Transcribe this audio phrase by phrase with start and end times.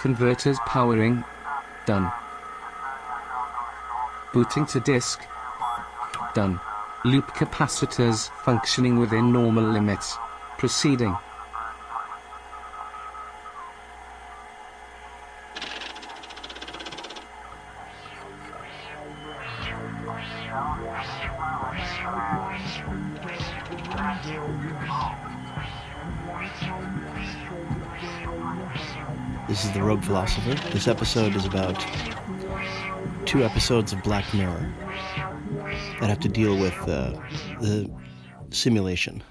[0.00, 1.22] Converters powering.
[1.84, 2.10] Done.
[4.32, 5.20] Booting to disk.
[6.34, 6.58] Done.
[7.04, 10.16] Loop capacitors functioning within normal limits.
[10.56, 11.14] Proceeding.
[30.10, 30.56] Philosopher.
[30.70, 31.80] This episode is about
[33.26, 34.68] two episodes of Black Mirror
[36.00, 37.12] that have to deal with uh,
[37.60, 37.88] the
[38.50, 39.22] simulation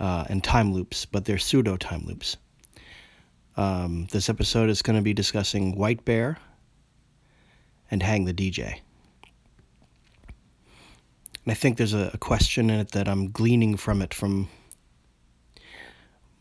[0.00, 2.38] uh, and time loops, but they're pseudo time loops.
[3.58, 6.38] Um, this episode is going to be discussing White Bear
[7.90, 8.80] and Hang the DJ.
[11.44, 14.48] And I think there's a, a question in it that I'm gleaning from it from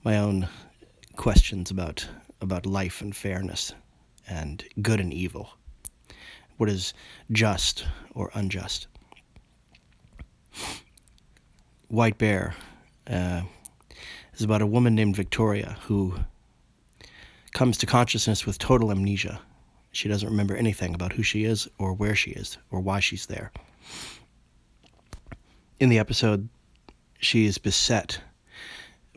[0.06, 0.48] my own
[1.18, 2.08] questions about
[2.42, 3.74] about life and fairness
[4.28, 5.52] and good and evil.
[6.58, 6.94] What is
[7.32, 8.88] just or unjust?
[11.88, 12.56] White Bear
[13.08, 13.42] uh,
[14.34, 16.16] is about a woman named Victoria who
[17.54, 19.42] comes to consciousness with total amnesia.
[19.92, 23.26] She doesn't remember anything about who she is or where she is or why she's
[23.26, 23.52] there.
[25.80, 26.48] In the episode,
[27.20, 28.22] she is beset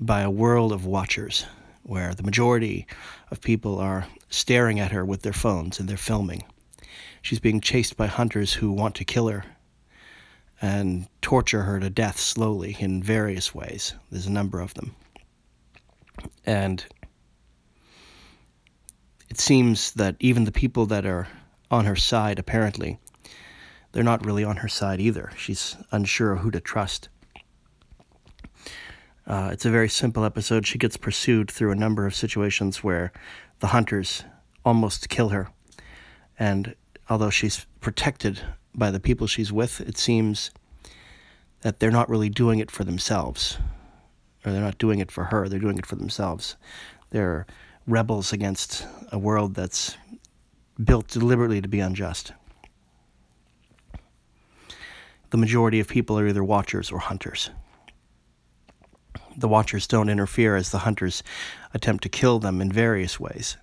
[0.00, 1.46] by a world of watchers
[1.84, 2.86] where the majority
[3.30, 6.42] of people are staring at her with their phones and they're filming.
[7.22, 9.44] She's being chased by hunters who want to kill her
[10.60, 13.94] and torture her to death slowly in various ways.
[14.10, 14.96] There's a number of them.
[16.46, 16.84] And
[19.28, 21.28] it seems that even the people that are
[21.70, 22.98] on her side, apparently,
[23.92, 25.30] they're not really on her side either.
[25.36, 27.08] She's unsure who to trust.
[29.26, 30.66] Uh, it's a very simple episode.
[30.66, 33.12] She gets pursued through a number of situations where
[33.60, 34.24] the hunters
[34.64, 35.50] almost kill her.
[36.38, 36.74] And
[37.08, 38.40] although she's protected
[38.74, 40.50] by the people she's with, it seems
[41.62, 43.58] that they're not really doing it for themselves.
[44.44, 46.56] Or they're not doing it for her, they're doing it for themselves.
[47.10, 47.46] They're
[47.86, 49.96] rebels against a world that's
[50.82, 52.32] built deliberately to be unjust.
[55.30, 57.50] The majority of people are either watchers or hunters
[59.36, 61.22] the watchers don't interfere as the hunters
[61.72, 63.56] attempt to kill them in various ways.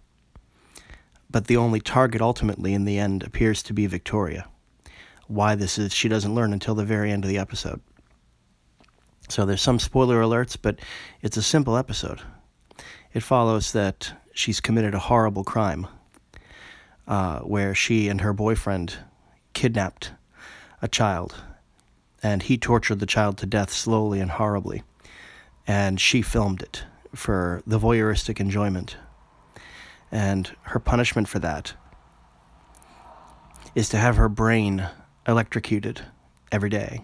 [1.29, 4.47] But the only target ultimately in the end appears to be Victoria.
[5.27, 7.79] Why this is, she doesn't learn until the very end of the episode.
[9.29, 10.79] So there's some spoiler alerts, but
[11.21, 12.21] it's a simple episode.
[13.13, 15.87] It follows that she's committed a horrible crime
[17.07, 18.95] uh, where she and her boyfriend
[19.53, 20.11] kidnapped
[20.81, 21.35] a child,
[22.21, 24.83] and he tortured the child to death slowly and horribly
[25.67, 26.83] and she filmed it
[27.13, 28.95] for the voyeuristic enjoyment.
[30.11, 31.73] And her punishment for that
[33.75, 34.87] is to have her brain
[35.27, 36.01] electrocuted
[36.51, 37.01] every day,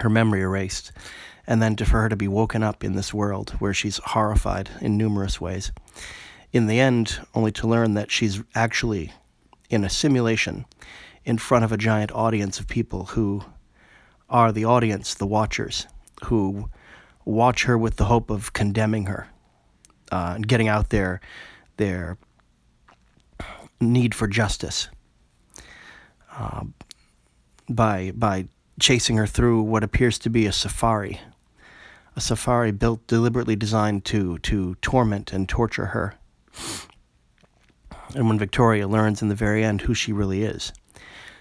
[0.00, 0.92] her memory erased,
[1.46, 4.70] and then to, for her to be woken up in this world where she's horrified
[4.80, 5.72] in numerous ways.
[6.52, 9.12] In the end, only to learn that she's actually
[9.70, 10.66] in a simulation
[11.24, 13.42] in front of a giant audience of people who
[14.28, 15.86] are the audience, the watchers,
[16.24, 16.68] who
[17.24, 19.28] watch her with the hope of condemning her
[20.10, 21.20] uh, and getting out their
[21.76, 22.18] their
[23.80, 24.88] need for justice
[26.36, 26.64] uh,
[27.68, 28.48] by by
[28.80, 31.20] chasing her through what appears to be a safari,
[32.16, 36.14] a safari built deliberately designed to to torment and torture her.
[38.14, 40.72] And when Victoria learns in the very end who she really is,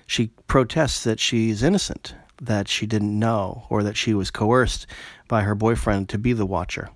[0.08, 4.88] she protests that she's innocent that she didn't know or that she was coerced
[5.28, 6.90] by her boyfriend to be the watcher.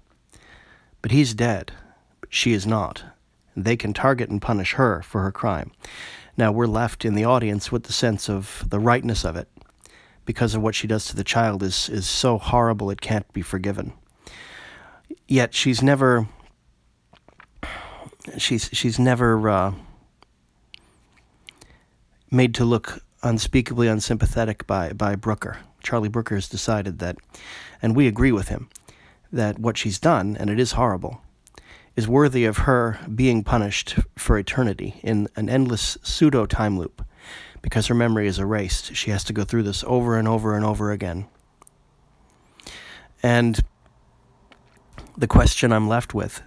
[1.01, 1.71] But he's dead.
[2.29, 3.03] She is not.
[3.55, 5.71] They can target and punish her for her crime.
[6.35, 9.47] Now we're left in the audience with the sense of the rightness of it
[10.25, 13.41] because of what she does to the child is, is so horrible it can't be
[13.41, 13.93] forgiven.
[15.27, 16.27] Yet she's never
[18.37, 19.73] she's she's never uh,
[22.31, 25.57] made to look unspeakably unsympathetic by, by Brooker.
[25.81, 27.17] Charlie Brooker has decided that,
[27.81, 28.69] and we agree with him,
[29.33, 31.21] that what she's done, and it is horrible,
[31.95, 37.05] is worthy of her being punished for eternity in an endless pseudo time loop
[37.61, 38.95] because her memory is erased.
[38.95, 41.25] She has to go through this over and over and over again.
[43.23, 43.59] And
[45.17, 46.43] the question I'm left with,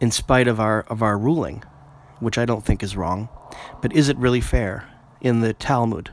[0.00, 1.64] in spite of our, of our ruling,
[2.20, 3.30] which I don't think is wrong,
[3.80, 4.88] but is it really fair?
[5.20, 6.10] In the Talmud,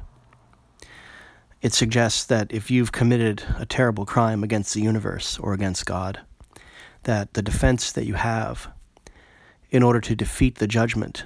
[1.62, 6.22] it suggests that if you've committed a terrible crime against the universe or against God,
[7.04, 8.70] that the defense that you have
[9.70, 11.26] in order to defeat the judgment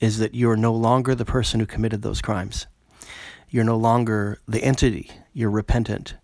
[0.00, 2.66] is that you're no longer the person who committed those crimes.
[3.48, 5.10] You're no longer the entity.
[5.32, 6.16] You're repentant.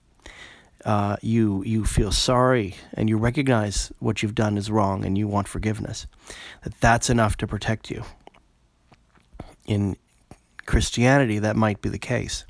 [0.84, 5.28] Uh, you you feel sorry and you recognize what you've done is wrong and you
[5.28, 6.06] want forgiveness.
[6.64, 8.04] That that's enough to protect you.
[9.70, 9.96] In
[10.66, 12.44] Christianity, that might be the case,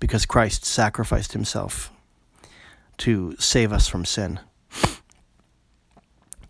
[0.00, 1.92] because Christ sacrificed himself
[2.96, 4.40] to save us from sin.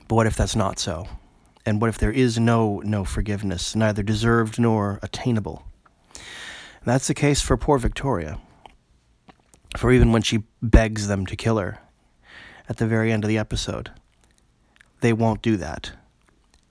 [0.08, 1.08] But what if that's not so?
[1.66, 5.64] And what if there is no no forgiveness, neither deserved nor attainable?
[6.14, 8.38] And that's the case for poor Victoria.
[9.76, 11.80] For even when she begs them to kill her
[12.66, 13.90] at the very end of the episode,
[15.02, 15.92] they won't do that.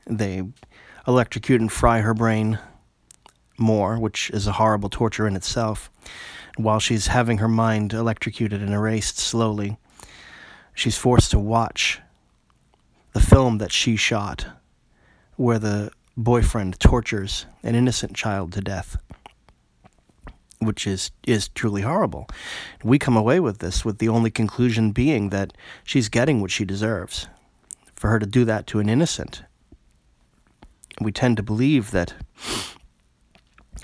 [0.07, 0.41] They
[1.07, 2.57] electrocute and fry her brain
[3.57, 5.91] more, which is a horrible torture in itself.
[6.57, 9.77] While she's having her mind electrocuted and erased slowly,
[10.73, 12.01] she's forced to watch
[13.13, 14.45] the film that she shot
[15.35, 18.97] where the boyfriend tortures an innocent child to death
[20.59, 22.27] which is is truly horrible.
[22.83, 25.53] We come away with this with the only conclusion being that
[25.83, 27.27] she's getting what she deserves.
[27.93, 29.43] For her to do that to an innocent.
[31.01, 32.13] We tend to believe that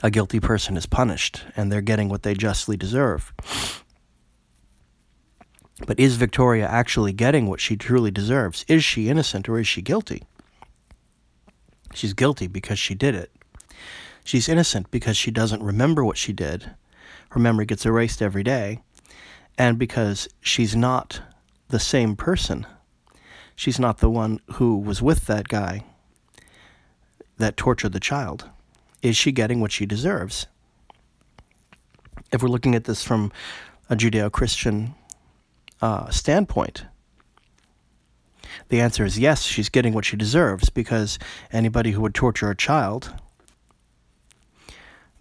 [0.04, 3.34] a guilty person is punished and they're getting what they justly deserve.
[5.88, 8.66] But is Victoria actually getting what she truly deserves?
[8.68, 10.24] Is she innocent or is she guilty?
[11.94, 13.32] She's guilty because she did it.
[14.26, 16.72] She's innocent because she doesn't remember what she did.
[17.30, 18.82] Her memory gets erased every day.
[19.58, 21.22] And because she's not
[21.70, 22.68] the same person.
[23.56, 25.86] She's not the one who was with that guy
[27.38, 28.50] that tortured the child.
[29.04, 30.48] Is she getting what she deserves?
[32.32, 33.32] If we're looking at this from
[33.90, 34.96] a Judeo Christian
[35.82, 36.86] uh, standpoint,
[38.70, 41.20] the answer is yes, she's getting what she deserves because
[41.52, 43.14] anybody who would torture a child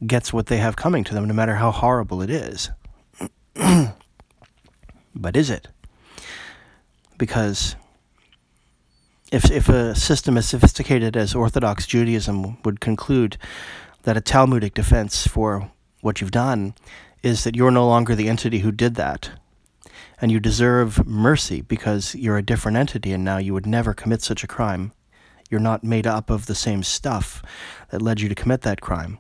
[0.07, 2.71] gets what they have coming to them, no matter how horrible it is.
[5.15, 5.69] but is it?
[7.19, 7.75] Because
[9.33, 13.39] if, if a system as sophisticated as Orthodox Judaism would conclude
[14.03, 15.71] that a Talmudic defense for
[16.03, 16.75] what you've done
[17.23, 19.31] is that you're no longer the entity who did that,
[20.21, 24.21] and you deserve mercy because you're a different entity and now you would never commit
[24.21, 24.93] such a crime.
[25.51, 27.43] You're not made up of the same stuff
[27.91, 29.19] that led you to commit that crime.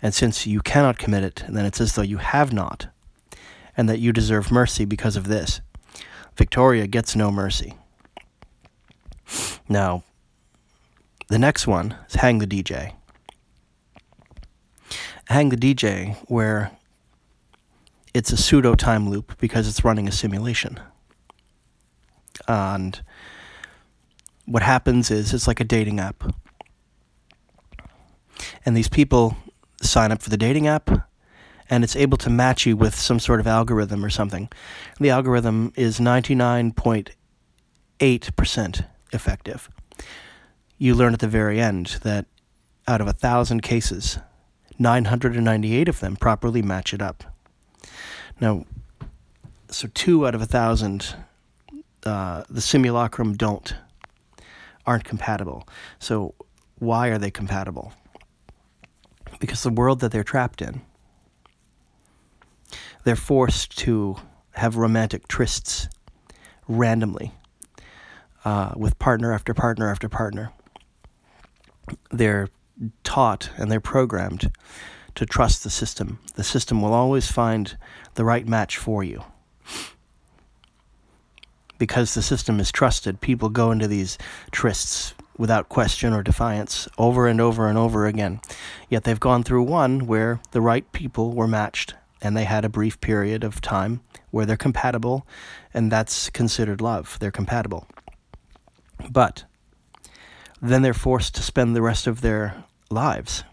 [0.00, 2.86] And since you cannot commit it, then it's as though you have not,
[3.76, 5.60] and that you deserve mercy because of this.
[6.36, 7.74] Victoria gets no mercy.
[9.68, 10.04] Now,
[11.28, 12.94] the next one is Hang the DJ.
[15.28, 16.72] Hang the DJ, where
[18.12, 20.78] it's a pseudo time loop because it's running a simulation.
[22.46, 23.00] And
[24.44, 26.22] what happens is it's like a dating app.
[28.66, 29.36] And these people
[29.80, 30.90] sign up for the dating app
[31.70, 34.50] and it's able to match you with some sort of algorithm or something.
[35.00, 39.68] The algorithm is 99.8% effective.
[40.78, 42.26] You learn at the very end that
[42.88, 44.18] out of a thousand cases,
[44.78, 47.24] 998 of them properly match it up.
[48.40, 48.64] Now,
[49.68, 51.14] so two out of a thousand,
[52.04, 53.74] uh, the simulacrum don't,
[54.86, 55.68] aren't compatible.
[55.98, 56.34] So
[56.78, 57.92] why are they compatible?
[59.38, 60.82] Because the world that they're trapped in,
[63.04, 64.16] they're forced to
[64.52, 65.88] have romantic trysts
[66.68, 67.32] randomly
[68.44, 70.52] uh, with partner after partner after partner.
[72.10, 72.48] They're
[73.04, 74.50] taught and they're programmed
[75.14, 76.18] to trust the system.
[76.34, 77.76] The system will always find
[78.14, 79.24] the right match for you.
[81.78, 84.16] Because the system is trusted, people go into these
[84.52, 88.40] trysts without question or defiance over and over and over again.
[88.88, 92.68] Yet they've gone through one where the right people were matched and they had a
[92.68, 95.26] brief period of time where they're compatible,
[95.74, 97.18] and that's considered love.
[97.20, 97.86] They're compatible.
[99.10, 99.44] But
[100.60, 103.44] then they're forced to spend the rest of their lives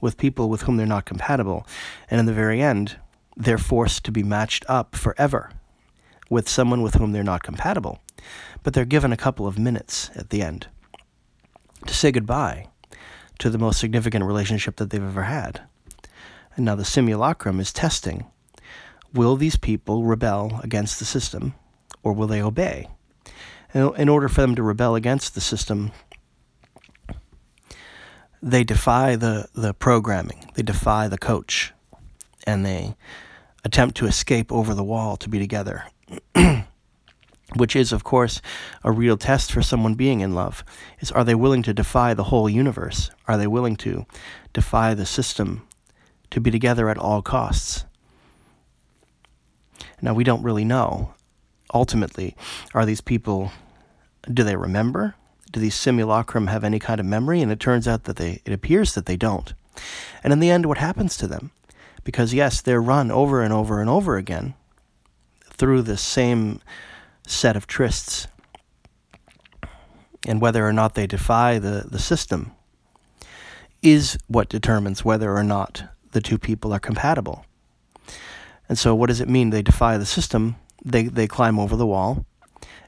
[0.00, 1.66] with people with whom they're not compatible.
[2.10, 2.98] And in the very end,
[3.36, 5.50] they're forced to be matched up forever
[6.28, 8.00] with someone with whom they're not compatible.
[8.62, 10.68] But they're given a couple of minutes at the end
[11.86, 12.68] to say goodbye
[13.38, 15.62] to the most significant relationship that they've ever had.
[16.56, 18.26] And now the simulacrum is testing
[19.12, 21.54] will these people rebel against the system
[22.02, 22.88] or will they obey?
[23.76, 25.92] In order for them to rebel against the system,
[28.42, 31.72] they defy the, the programming, they defy the coach,
[32.46, 32.94] and they
[33.64, 35.84] attempt to escape over the wall to be together.
[37.54, 38.42] which is, of course,
[38.82, 40.64] a real test for someone being in love,
[41.00, 43.10] is are they willing to defy the whole universe?
[43.28, 44.04] Are they willing to
[44.52, 45.66] defy the system
[46.30, 47.84] to be together at all costs?
[50.02, 51.14] Now, we don't really know.
[51.72, 52.36] Ultimately,
[52.74, 53.52] are these people,
[54.32, 55.14] do they remember?
[55.52, 57.40] Do these simulacrum have any kind of memory?
[57.40, 59.52] And it turns out that they, it appears that they don't.
[60.22, 61.50] And in the end, what happens to them?
[62.04, 64.54] Because, yes, they're run over and over and over again
[65.44, 66.60] through the same
[67.26, 68.26] set of trysts.
[70.26, 72.52] And whether or not they defy the, the system
[73.82, 77.44] is what determines whether or not the two people are compatible.
[78.68, 79.50] And so, what does it mean?
[79.50, 82.26] They defy the system, they, they climb over the wall,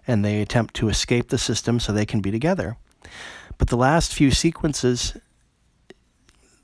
[0.09, 2.77] and they attempt to escape the system so they can be together.
[3.59, 5.17] But the last few sequences,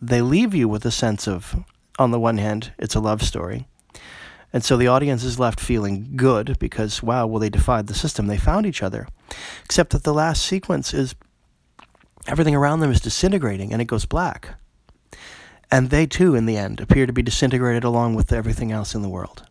[0.01, 1.63] they leave you with a sense of,
[1.99, 3.69] on the one hand, it's a love story.
[4.53, 8.29] And so the audience is left feeling good because, wow, well, they defied the system.
[8.29, 9.09] They found each other.
[9.65, 11.15] Except that the last sequence is
[12.27, 14.55] everything around them is disintegrating and it goes black.
[15.71, 19.03] And they too, in the end, appear to be disintegrated along with everything else in
[19.03, 19.43] the world.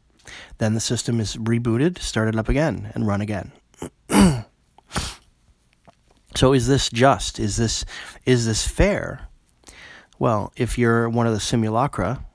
[0.57, 3.51] Then the system is rebooted, started up again, and run again.
[6.35, 7.39] so is this just?
[7.39, 7.85] Is this
[8.25, 9.27] is this fair?
[10.19, 12.25] Well, if you're one of the simulacra,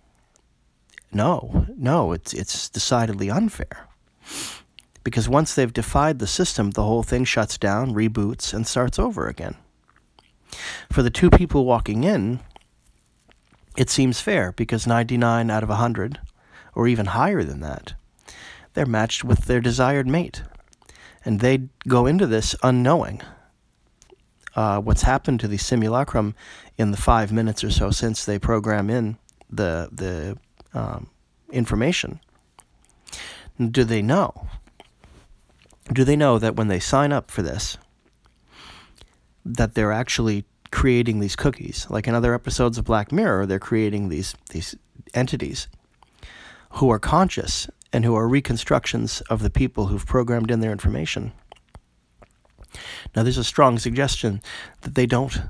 [1.12, 3.88] no, no, it's it's decidedly unfair.
[5.04, 9.26] Because once they've defied the system, the whole thing shuts down, reboots, and starts over
[9.26, 9.54] again.
[10.90, 12.40] For the two people walking in,
[13.76, 16.18] it seems fair because 99 out of 100,
[16.74, 17.94] or even higher than that,
[18.74, 20.42] they're matched with their desired mate.
[21.24, 23.22] And they go into this unknowing
[24.54, 26.34] uh, what's happened to the simulacrum
[26.76, 29.18] in the five minutes or so since they program in
[29.50, 30.38] the, the
[30.78, 31.08] um,
[31.52, 32.20] information.
[33.58, 34.46] Do they know?
[35.92, 37.78] Do they know that when they sign up for this,
[39.44, 41.86] that they're actually creating these cookies.
[41.88, 44.74] Like in other episodes of Black Mirror, they're creating these these
[45.14, 45.68] entities
[46.72, 51.32] who are conscious and who are reconstructions of the people who've programmed in their information.
[53.16, 54.42] Now, there's a strong suggestion
[54.82, 55.40] that they don't.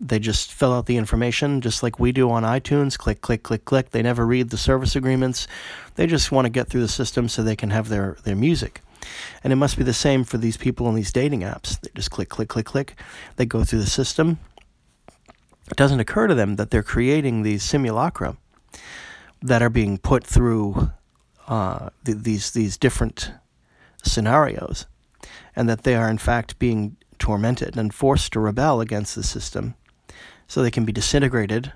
[0.00, 3.64] They just fill out the information just like we do on iTunes click, click, click,
[3.64, 3.90] click.
[3.90, 5.46] They never read the service agreements.
[5.96, 8.80] They just want to get through the system so they can have their, their music.
[9.42, 11.80] And it must be the same for these people on these dating apps.
[11.80, 12.94] They just click, click, click, click.
[13.36, 14.38] They go through the system
[15.72, 18.36] it doesn't occur to them that they're creating these simulacra
[19.40, 20.90] that are being put through
[21.48, 23.32] uh, th- these these different
[24.02, 24.86] scenarios,
[25.54, 29.74] and that they are in fact being tormented and forced to rebel against the system,
[30.46, 31.72] so they can be disintegrated,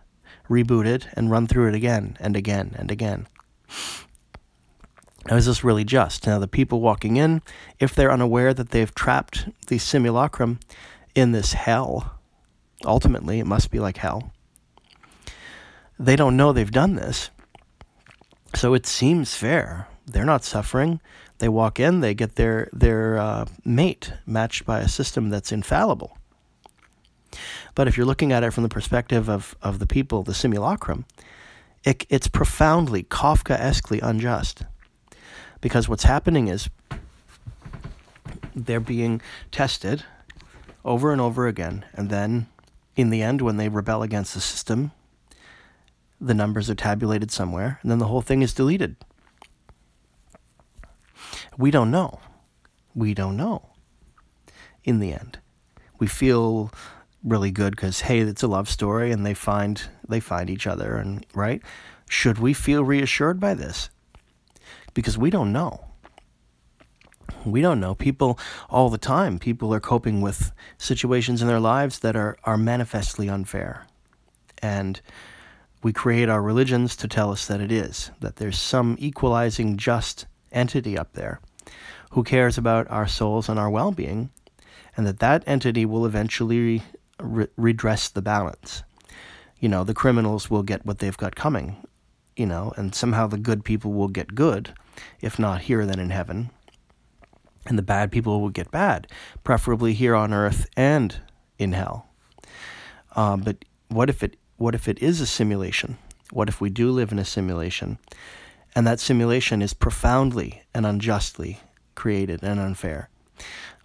[0.49, 3.27] rebooted, and run through it again and again and again.
[5.29, 6.27] Now, is this really just?
[6.27, 7.43] Now, the people walking in,
[7.81, 10.61] if they're unaware that they've trapped the simulacrum
[11.17, 12.17] in this hell
[12.85, 14.33] Ultimately, it must be like hell.
[15.99, 17.31] They don't know they've done this.
[18.57, 19.87] So it seems fair.
[20.07, 21.01] They're not suffering.
[21.41, 26.17] They walk in, they get their, their uh, mate matched by a system that's infallible.
[27.75, 31.05] But if you're looking at it from the perspective of, of the people, the simulacrum,
[31.85, 34.63] it, it's profoundly Kafkaesquely unjust.
[35.61, 36.71] Because what's happening is
[38.55, 39.21] they're being
[39.53, 40.05] tested
[40.83, 42.47] over and over again, and then
[42.97, 44.93] in the end, when they rebel against the system,
[46.21, 48.97] the numbers are tabulated somewhere, and then the whole thing is deleted.
[51.59, 52.21] We don't know.
[52.95, 53.71] We don't know.
[54.85, 55.39] In the end,
[55.99, 56.71] we feel
[57.25, 60.97] really good because hey, it's a love story, and they find they find each other,
[60.97, 61.63] and right?
[62.09, 63.91] Should we feel reassured by this?
[64.95, 65.87] Because we don't know
[67.47, 67.95] we don't know.
[67.95, 72.57] People all the time, people are coping with situations in their lives that are, are
[72.57, 73.87] manifestly unfair.
[74.59, 75.01] And
[75.83, 80.27] we create our religions to tell us that it is, that there's some equalizing, just
[80.53, 81.41] entity up there
[82.13, 84.31] who cares about our souls and our well being,
[84.97, 86.83] and that that entity will eventually
[87.21, 88.83] re- redress the balance.
[89.61, 91.77] You know, the criminals will get what they've got coming,
[92.37, 94.73] you know, and somehow the good people will get good,
[95.21, 96.51] if not here, then in heaven
[97.69, 99.07] and the bad people will get bad,
[99.45, 101.21] preferably here on earth and
[101.59, 102.07] in hell.
[103.15, 105.99] Um, but what if it what if it is a simulation?
[106.33, 107.99] What if we do live in a simulation,
[108.75, 111.61] and that simulation is profoundly and unjustly
[111.95, 113.09] created and unfair?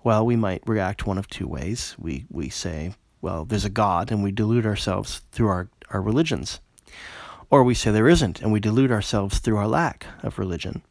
[0.04, 1.96] Well, we might react one of two ways.
[2.00, 6.60] We we say, well, there's a God, and we delude ourselves through our, our religions.
[7.50, 10.82] Or we say there isn't, and we delude ourselves through our lack of religion.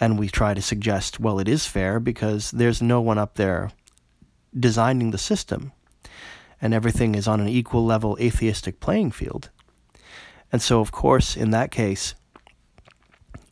[0.00, 3.70] And we try to suggest, well, it is fair because there's no one up there
[4.58, 5.72] designing the system,
[6.64, 9.50] and everything is on an equal level atheistic playing field.
[10.50, 12.14] And so, of course, in that case,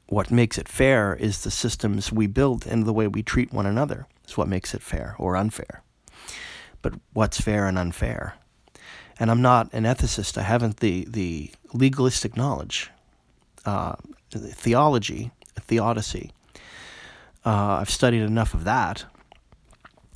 [0.06, 3.66] what makes it fair is the systems we build and the way we treat one
[3.66, 4.06] another.
[4.26, 5.82] Is what makes it fair or unfair.
[6.80, 8.36] But what's fair and unfair?
[9.20, 10.38] And I'm not an ethicist.
[10.38, 12.90] I haven't the, the legalistic knowledge,
[13.66, 13.96] uh,
[14.30, 16.32] theology, theodicy.
[17.44, 19.04] Uh, I've studied enough of that.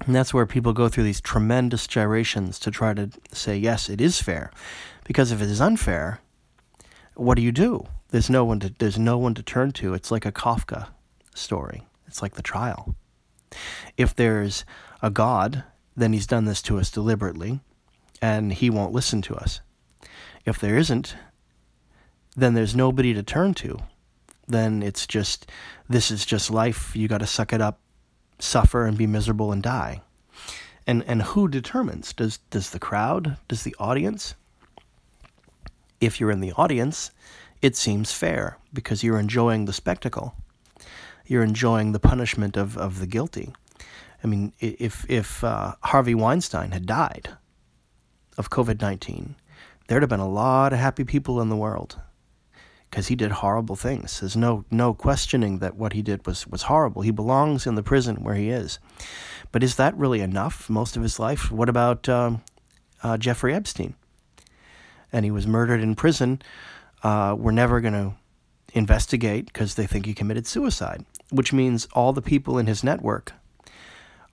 [0.06, 4.00] And that's where people go through these tremendous gyrations to try to say, yes, it
[4.00, 4.52] is fair.
[5.04, 6.20] Because if it is unfair,
[7.14, 7.86] what do you do?
[8.10, 9.94] There's no one to there's no one to turn to.
[9.94, 10.88] It's like a Kafka
[11.34, 11.82] story.
[12.06, 12.94] It's like the trial.
[13.96, 14.64] If there's
[15.02, 15.64] a God,
[15.96, 17.60] then he's done this to us deliberately,
[18.22, 19.60] and he won't listen to us.
[20.44, 21.16] If there isn't,
[22.36, 23.78] then there's nobody to turn to.
[24.46, 25.50] Then it's just
[25.88, 26.94] this is just life.
[26.94, 27.80] You got to suck it up,
[28.38, 30.02] suffer and be miserable and die.
[30.86, 32.12] And and who determines?
[32.12, 33.36] Does does the crowd?
[33.48, 34.34] Does the audience?
[36.00, 37.10] If you're in the audience,
[37.62, 40.34] it seems fair because you're enjoying the spectacle.
[41.26, 43.52] You're enjoying the punishment of, of the guilty.
[44.22, 47.30] I mean, if, if uh, Harvey Weinstein had died
[48.36, 49.36] of COVID 19,
[49.88, 51.98] there'd have been a lot of happy people in the world
[52.90, 54.20] because he did horrible things.
[54.20, 57.02] There's no, no questioning that what he did was, was horrible.
[57.02, 58.78] He belongs in the prison where he is.
[59.52, 61.50] But is that really enough most of his life?
[61.50, 62.42] What about um,
[63.02, 63.94] uh, Jeffrey Epstein?
[65.12, 66.40] And he was murdered in prison
[67.02, 68.14] uh, we're never going to
[68.74, 73.32] investigate because they think he committed suicide, which means all the people in his network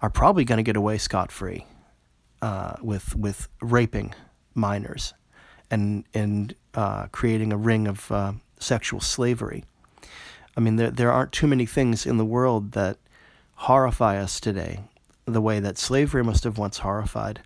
[0.02, 1.66] are probably going to get away scot free
[2.42, 4.14] uh, with with raping
[4.54, 5.14] minors
[5.70, 9.64] and and uh, creating a ring of uh, sexual slavery.
[10.56, 12.98] I mean, there there aren't too many things in the world that
[13.56, 14.82] horrify us today,
[15.26, 17.42] the way that slavery must have once horrified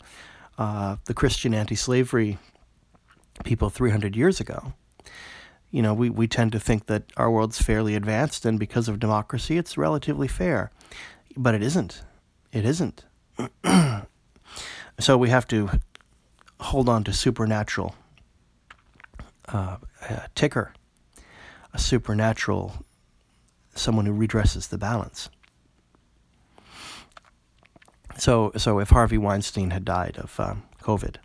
[0.57, 2.37] uh, the Christian anti-slavery
[3.44, 4.74] people 300 years ago
[5.72, 9.00] you know, we, we tend to think that our world's fairly advanced, and because of
[9.00, 10.72] democracy, it's relatively fair.
[11.35, 12.01] But it isn't.
[12.51, 13.03] It isn't.
[15.00, 15.70] so we have to
[16.59, 17.96] hold on to supernatural
[19.48, 19.77] uh,
[20.10, 20.74] a ticker,
[21.74, 22.86] a supernatural,
[23.75, 25.29] someone who redresses the balance.
[28.18, 31.18] So, so if Harvey Weinstein had died of um, COVID,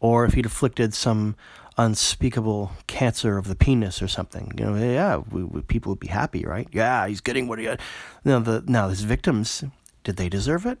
[0.00, 1.36] or if he'd afflicted some
[1.80, 4.52] unspeakable cancer of the penis or something.
[4.58, 6.68] You know, yeah, we, we, people would be happy, right?
[6.72, 7.80] Yeah, he's getting what he got.
[8.24, 9.64] Now, the now his victims,
[10.04, 10.78] did they deserve it?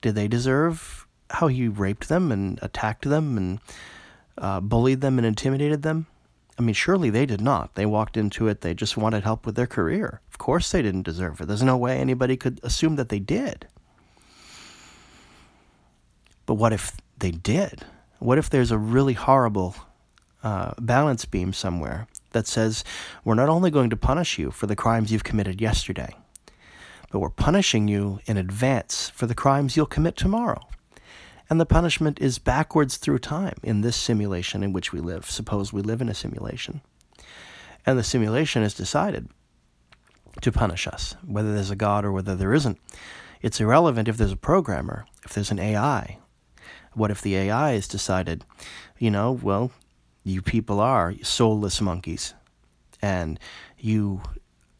[0.00, 3.60] Did they deserve how he raped them and attacked them and
[4.38, 6.06] uh, bullied them and intimidated them?
[6.58, 7.74] I mean, surely they did not.
[7.74, 8.60] They walked into it.
[8.60, 10.20] They just wanted help with their career.
[10.28, 11.48] Of course, they didn't deserve it.
[11.48, 13.66] There's no way anybody could assume that they did.
[16.44, 17.84] But what if they did?
[18.18, 19.74] What if there's a really horrible
[20.42, 22.84] uh, balance beam somewhere that says
[23.24, 26.16] we're not only going to punish you for the crimes you've committed yesterday,
[27.10, 30.60] but we're punishing you in advance for the crimes you'll commit tomorrow.
[31.52, 35.30] And the punishment is backwards through time in this simulation in which we live.
[35.30, 36.80] Suppose we live in a simulation.
[37.84, 39.28] And the simulation has decided
[40.40, 42.78] to punish us, whether there's a God or whether there isn't.
[43.42, 46.16] It's irrelevant if there's a programmer, if there's an AI.
[46.94, 48.46] What if the AI has decided,
[48.98, 49.72] you know, well,
[50.24, 52.32] you people are soulless monkeys,
[53.02, 53.38] and
[53.78, 54.22] you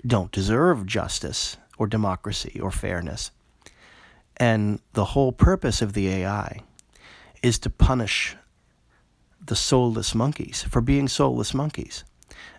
[0.06, 3.30] don't deserve justice or democracy or fairness.
[4.36, 6.60] And the whole purpose of the AI
[7.42, 8.36] is to punish
[9.44, 12.04] the soulless monkeys for being soulless monkeys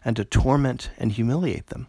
[0.03, 1.87] and to torment and humiliate them.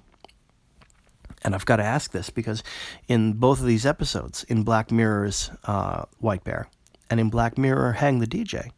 [1.42, 2.62] And I've got to ask this because
[3.06, 6.68] in both of these episodes, in Black Mirror's uh, White Bear
[7.10, 8.70] and in Black Mirror Hang the DJ,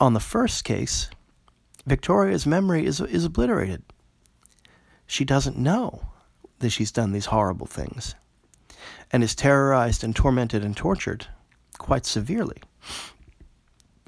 [0.00, 1.08] on the first case,
[1.86, 3.82] Victoria's memory is, is obliterated.
[5.06, 6.08] She doesn't know
[6.58, 8.14] that she's done these horrible things
[9.14, 11.28] and is terrorized and tormented and tortured
[11.78, 12.56] quite severely.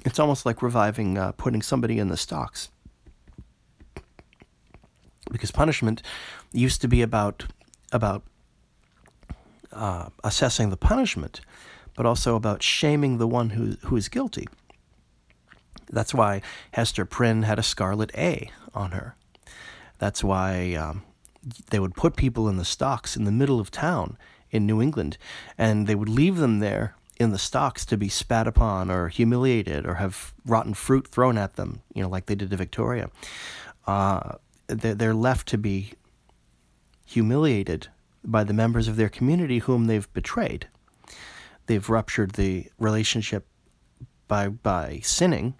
[0.03, 2.71] It's almost like reviving, uh, putting somebody in the stocks.
[5.31, 6.01] Because punishment
[6.51, 7.45] used to be about,
[7.93, 8.23] about
[9.71, 11.39] uh, assessing the punishment,
[11.95, 14.45] but also about shaming the one who, who is guilty.
[15.89, 16.41] That's why
[16.71, 19.15] Hester Prynne had a scarlet A on her.
[19.99, 21.03] That's why um,
[21.69, 24.17] they would put people in the stocks in the middle of town
[24.51, 25.17] in New England,
[25.57, 29.85] and they would leave them there in the stocks to be spat upon or humiliated
[29.85, 33.09] or have rotten fruit thrown at them, you know, like they did to Victoria.
[33.85, 34.33] Uh,
[34.67, 35.93] they're, left to be
[37.05, 37.87] humiliated
[38.23, 40.67] by the members of their community whom they've betrayed.
[41.65, 43.47] They've ruptured the relationship
[44.27, 45.55] by by sinning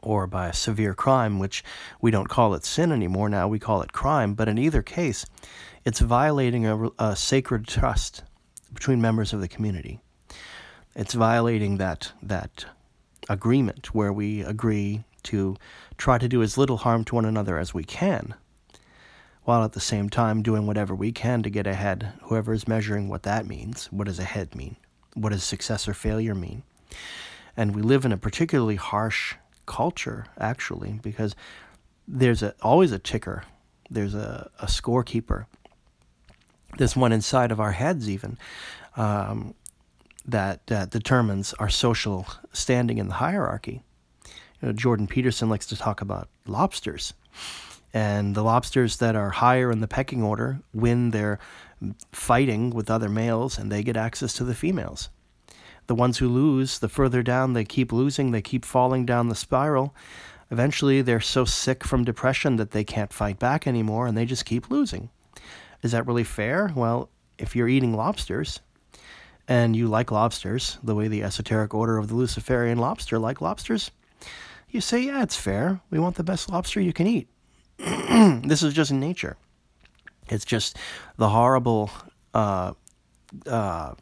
[0.00, 1.64] or by a severe crime, which
[2.00, 4.34] we don't call it sin anymore now, we call it crime.
[4.34, 5.26] But in either case,
[5.86, 8.24] it's violating a, a sacred trust
[8.74, 10.00] between members of the community.
[10.96, 12.66] It's violating that that
[13.28, 15.56] agreement where we agree to
[15.96, 18.34] try to do as little harm to one another as we can,
[19.44, 23.08] while at the same time doing whatever we can to get ahead, whoever is measuring
[23.08, 23.86] what that means.
[23.92, 24.76] What does ahead mean?
[25.14, 26.64] What does success or failure mean?
[27.56, 31.36] And we live in a particularly harsh culture, actually, because
[32.08, 33.44] there's a, always a ticker,
[33.88, 35.46] there's a, a scorekeeper.
[36.76, 38.38] There's one inside of our heads, even,
[38.96, 39.54] um,
[40.26, 43.82] that, that determines our social standing in the hierarchy.
[44.60, 47.14] You know, Jordan Peterson likes to talk about lobsters.
[47.92, 51.38] And the lobsters that are higher in the pecking order win their
[52.12, 55.08] fighting with other males and they get access to the females.
[55.86, 59.34] The ones who lose, the further down they keep losing, they keep falling down the
[59.34, 59.94] spiral.
[60.50, 64.44] Eventually, they're so sick from depression that they can't fight back anymore and they just
[64.44, 65.10] keep losing.
[65.86, 66.72] Is that really fair?
[66.74, 68.58] Well, if you're eating lobsters
[69.46, 73.92] and you like lobsters, the way the esoteric order of the Luciferian lobster like lobsters,
[74.68, 75.80] you say, yeah, it's fair.
[75.90, 77.28] We want the best lobster you can eat.
[77.78, 79.36] this is just in nature.
[80.28, 80.76] It's just
[81.18, 81.92] the horrible,
[82.34, 82.72] uh,
[83.46, 83.94] uh,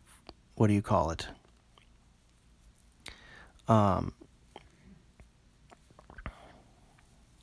[0.54, 1.26] what do you call it?
[3.68, 4.14] Um,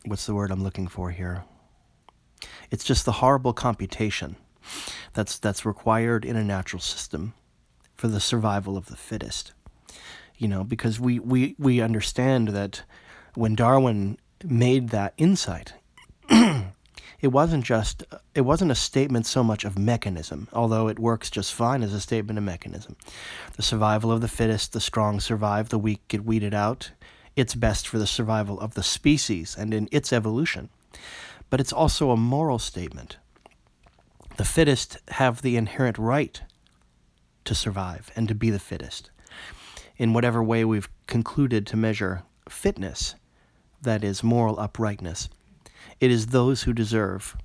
[0.05, 1.43] what's the word I'm looking for here?
[2.69, 4.35] It's just the horrible computation
[5.13, 7.33] that's that's required in a natural system
[7.95, 9.53] for the survival of the fittest.
[10.37, 12.81] You know, because we, we, we understand that
[13.35, 15.73] when Darwin made that insight,
[16.29, 21.53] it wasn't just it wasn't a statement so much of mechanism, although it works just
[21.53, 22.95] fine as a statement of mechanism.
[23.55, 26.91] The survival of the fittest, the strong survive, the weak get weeded out.
[27.35, 30.69] It's best for the survival of the species and in its evolution.
[31.51, 33.17] But it's also a moral statement.
[34.37, 36.41] The fittest have the inherent right
[37.45, 39.11] to survive and to be the fittest.
[39.97, 43.13] In whatever way we've concluded to measure fitness,
[43.83, 45.29] that is, moral uprightness,
[45.99, 47.35] it is those who deserve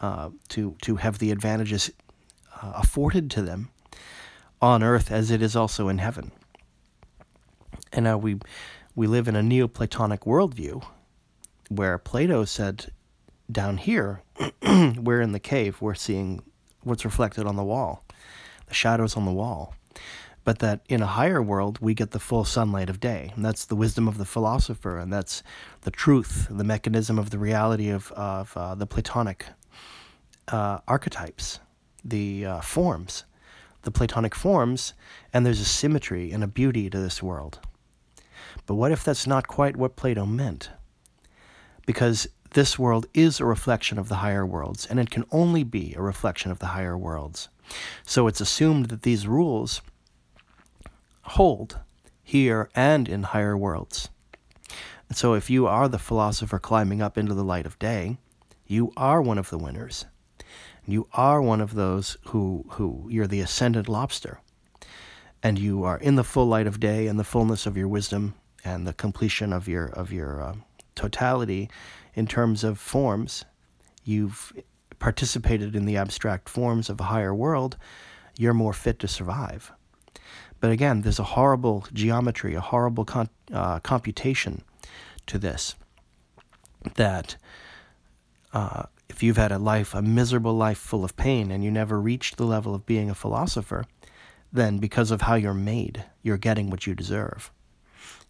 [0.00, 1.90] uh, to, to have the advantages
[2.62, 3.70] uh, afforded to them
[4.60, 6.30] on earth as it is also in heaven.
[7.92, 8.38] And now we,
[8.94, 10.84] we live in a Neoplatonic worldview
[11.68, 12.92] where Plato said,
[13.50, 14.22] down here,
[14.62, 16.42] we're in the cave, we're seeing
[16.82, 18.04] what's reflected on the wall,
[18.66, 19.74] the shadows on the wall
[20.46, 23.32] but that in a higher world we get the full sunlight of day.
[23.34, 25.42] And that's the wisdom of the philosopher, and that's
[25.80, 29.46] the truth, the mechanism of the reality of, of uh, the Platonic
[30.46, 31.58] uh, archetypes,
[32.04, 33.24] the uh, forms,
[33.82, 34.94] the Platonic forms,
[35.32, 37.58] and there's a symmetry and a beauty to this world.
[38.66, 40.70] But what if that's not quite what Plato meant?
[41.86, 45.92] Because this world is a reflection of the higher worlds, and it can only be
[45.92, 47.50] a reflection of the higher worlds.
[48.02, 49.82] So it's assumed that these rules
[51.20, 51.80] hold
[52.22, 54.08] here and in higher worlds.
[55.06, 58.16] And so, if you are the philosopher climbing up into the light of day,
[58.66, 60.06] you are one of the winners.
[60.86, 64.40] You are one of those who, who you're the ascended lobster.
[65.42, 68.34] And you are in the full light of day and the fullness of your wisdom
[68.64, 70.54] and the completion of your, of your uh,
[70.94, 71.68] totality
[72.16, 73.44] in terms of forms.
[74.02, 74.52] You've
[74.98, 77.76] participated in the abstract forms of a higher world.
[78.38, 79.70] You're more fit to survive.
[80.58, 84.62] But again, there's a horrible geometry, a horrible con- uh, computation
[85.26, 85.74] to this.
[86.94, 87.36] That
[88.52, 92.00] uh, if you've had a life, a miserable life full of pain, and you never
[92.00, 93.84] reached the level of being a philosopher,
[94.52, 97.50] then because of how you're made, you're getting what you deserve.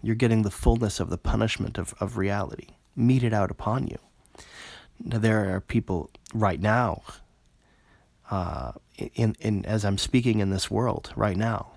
[0.03, 3.99] You're getting the fullness of the punishment of, of reality meted out upon you.
[4.99, 7.03] Now, there are people right now,
[8.31, 8.73] uh,
[9.15, 11.73] in, in, as I'm speaking in this world right now,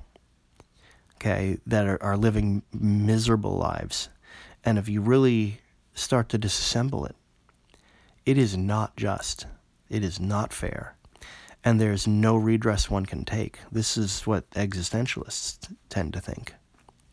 [1.16, 4.10] okay, that are, are living miserable lives.
[4.64, 5.60] And if you really
[5.94, 7.16] start to disassemble it,
[8.26, 9.48] it is not just.
[9.90, 10.96] It is not fair.
[11.64, 13.60] And there's no redress one can take.
[13.72, 16.54] This is what existentialists tend to think.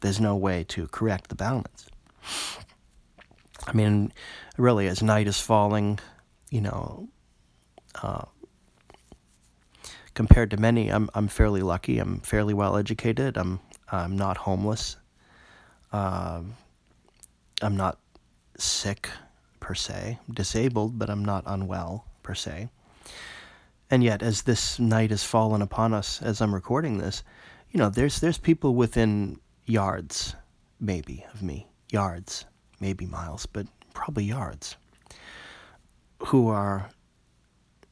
[0.01, 1.87] There's no way to correct the balance.
[3.66, 4.12] I mean,
[4.57, 5.98] really, as night is falling,
[6.50, 7.09] you know,
[8.02, 8.24] uh,
[10.14, 11.98] compared to many, I'm I'm fairly lucky.
[11.98, 13.37] I'm fairly well educated.
[13.37, 14.96] I'm I'm not homeless.
[15.92, 16.55] Um,
[17.62, 17.98] I'm not
[18.57, 19.09] sick
[19.61, 20.18] per se.
[20.26, 22.68] I'm disabled, but I'm not unwell per se.
[23.90, 27.22] And yet, as this night has fallen upon us, as I'm recording this,
[27.70, 30.35] you know, there's there's people within yards,
[30.81, 32.46] maybe of me, yards,
[32.80, 34.76] maybe miles, but probably yards,
[36.26, 36.90] who are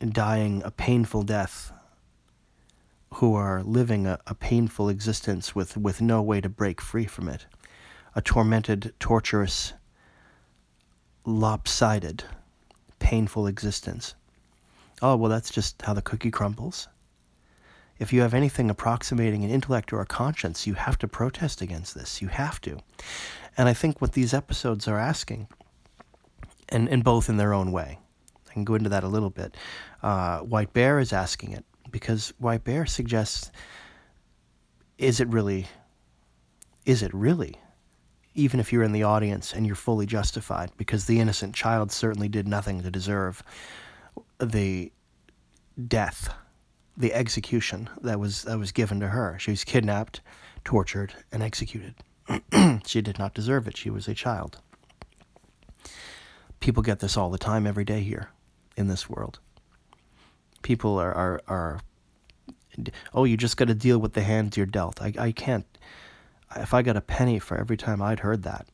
[0.00, 1.72] dying a painful death,
[3.14, 7.28] who are living a, a painful existence with, with no way to break free from
[7.28, 7.46] it,
[8.14, 9.72] a tormented, torturous,
[11.24, 12.24] lopsided,
[12.98, 14.14] painful existence.
[15.02, 16.88] Oh, well, that's just how the cookie crumbles.
[17.98, 21.94] If you have anything approximating an intellect or a conscience, you have to protest against
[21.94, 22.20] this.
[22.20, 22.78] You have to.
[23.56, 25.48] And I think what these episodes are asking,
[26.68, 27.98] and, and both in their own way,
[28.48, 29.56] I can go into that a little bit.
[30.02, 33.52] Uh, White Bear is asking it because White Bear suggests
[34.98, 35.66] is it really,
[36.84, 37.56] is it really?
[38.34, 42.28] Even if you're in the audience and you're fully justified, because the innocent child certainly
[42.28, 43.42] did nothing to deserve
[44.40, 44.90] the
[45.86, 46.34] death,
[46.96, 49.36] the execution that was that was given to her.
[49.38, 50.20] She was kidnapped,
[50.64, 51.94] tortured, and executed.
[52.86, 53.76] she did not deserve it.
[53.76, 54.58] She was a child.
[56.60, 58.30] People get this all the time, every day here
[58.76, 59.38] in this world.
[60.62, 61.80] People are, are, are
[63.12, 65.02] oh, you just got to deal with the hands you're dealt.
[65.02, 65.66] I, I can't,
[66.56, 68.66] if I got a penny for every time I'd heard that,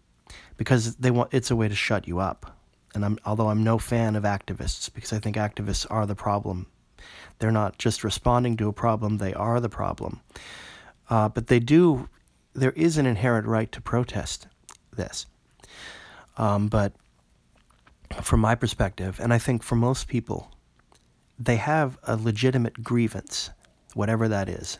[0.57, 2.57] because they want, it's a way to shut you up.
[2.95, 6.67] And I'm, although I'm no fan of activists, because I think activists are the problem.
[7.41, 10.21] They're not just responding to a problem, they are the problem.
[11.09, 12.09] Uh, but they do
[12.55, 14.47] there is an inherent right to protest
[14.95, 15.27] this.
[16.37, 16.93] Um, but
[18.23, 20.51] from my perspective, and I think for most people,
[21.39, 23.51] they have a legitimate grievance,
[23.95, 24.79] whatever that is.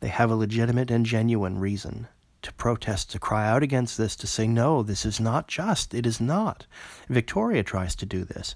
[0.00, 2.06] They have a legitimate and genuine reason
[2.42, 5.92] to protest, to cry out against this, to say, no, this is not just.
[5.92, 6.66] It is not.
[7.08, 8.54] Victoria tries to do this.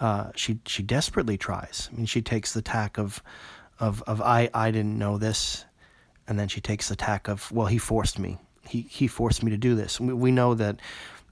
[0.00, 1.88] Uh, she she desperately tries.
[1.92, 3.22] I mean, she takes the tack of,
[3.80, 5.64] of of I I didn't know this,
[6.26, 8.38] and then she takes the tack of, well, he forced me.
[8.68, 9.98] He, he forced me to do this.
[9.98, 10.80] We, we know that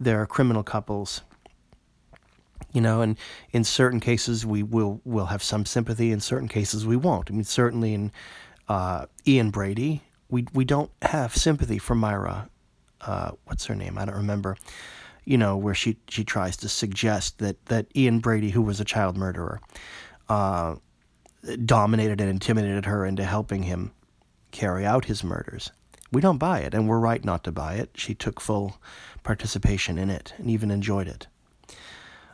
[0.00, 1.22] there are criminal couples,
[2.72, 3.18] you know, and
[3.52, 6.10] in certain cases we will will have some sympathy.
[6.12, 7.30] In certain cases we won't.
[7.30, 8.10] I mean, certainly in
[8.68, 12.48] uh, Ian Brady, we we don't have sympathy for Myra.
[13.00, 13.98] Uh, what's her name?
[13.98, 14.56] I don't remember.
[15.26, 18.84] You know, where she she tries to suggest that that Ian Brady, who was a
[18.84, 19.60] child murderer,
[20.28, 20.76] uh,
[21.64, 23.92] dominated and intimidated her into helping him
[24.52, 25.70] carry out his murders.
[26.12, 27.90] We don't buy it, and we're right not to buy it.
[27.94, 28.78] She took full
[29.22, 31.26] participation in it and even enjoyed it.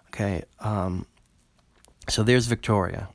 [0.08, 1.06] Okay, um,
[2.08, 3.08] so there's Victoria,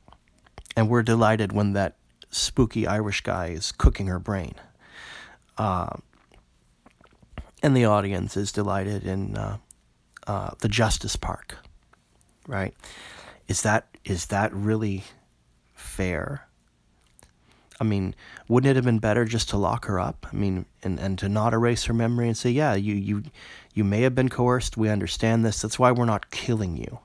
[0.76, 1.96] and we're delighted when that
[2.30, 4.54] spooky Irish guy is cooking her brain.
[5.56, 5.96] Uh,
[7.62, 9.58] and the audience is delighted in uh,
[10.28, 11.56] uh, the Justice Park,
[12.46, 12.74] right?
[13.48, 15.02] Is that is that really
[15.74, 16.46] fair?
[17.80, 18.14] I mean,
[18.48, 20.26] wouldn't it have been better just to lock her up?
[20.32, 23.22] I mean, and, and to not erase her memory and say, yeah, you, you,
[23.72, 24.76] you may have been coerced.
[24.76, 25.62] We understand this.
[25.62, 26.98] That's why we're not killing you.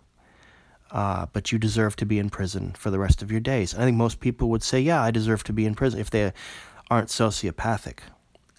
[0.90, 3.76] Uh, but you deserve to be in prison for the rest of your days.
[3.76, 6.34] I think most people would say, yeah, I deserve to be in prison if they
[6.90, 8.00] aren't sociopathic.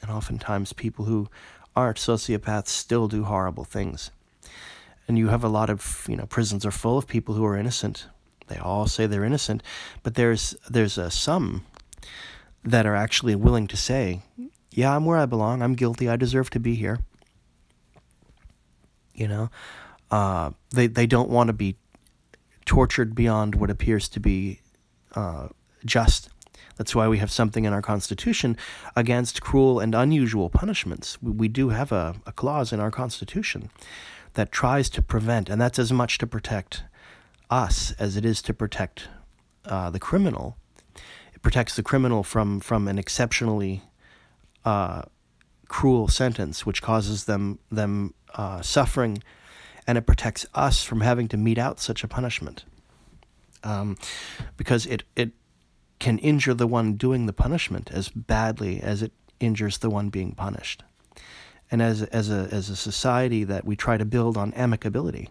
[0.01, 1.29] And oftentimes, people who
[1.75, 4.11] aren't sociopaths still do horrible things.
[5.07, 7.57] And you have a lot of, you know, prisons are full of people who are
[7.57, 8.07] innocent.
[8.49, 9.63] They all say they're innocent,
[10.03, 11.65] but there's there's some
[12.63, 14.23] that are actually willing to say,
[14.71, 15.63] yeah, I'm where I belong.
[15.63, 16.09] I'm guilty.
[16.09, 16.99] I deserve to be here.
[19.15, 19.51] You know,
[20.11, 21.77] uh, they they don't want to be
[22.65, 24.61] tortured beyond what appears to be
[25.15, 25.49] uh,
[25.85, 26.31] just.
[26.77, 28.57] That's why we have something in our Constitution
[28.97, 31.23] against cruel and unusual punishments.
[31.23, 33.71] We, we do have a, a clause in our Constitution
[34.35, 36.85] that tries to prevent, and that's as much to protect
[37.51, 39.09] us as it is to protect
[39.65, 40.57] uh, the criminal.
[41.35, 43.83] It protects the criminal from from an exceptionally
[44.65, 45.03] uh,
[45.69, 49.23] cruel sentence, which causes them them uh, suffering,
[49.87, 52.65] and it protects us from having to mete out such a punishment,
[53.63, 53.97] um,
[54.57, 55.33] because it it
[55.99, 60.33] can injure the one doing the punishment as badly as it injures the one being
[60.33, 60.83] punished,
[61.75, 65.27] and as as a as a society that we try to build on amicability,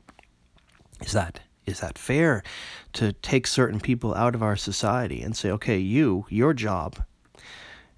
[1.00, 2.44] is that is that fair
[2.92, 7.02] to take certain people out of our society and say, okay, you, your job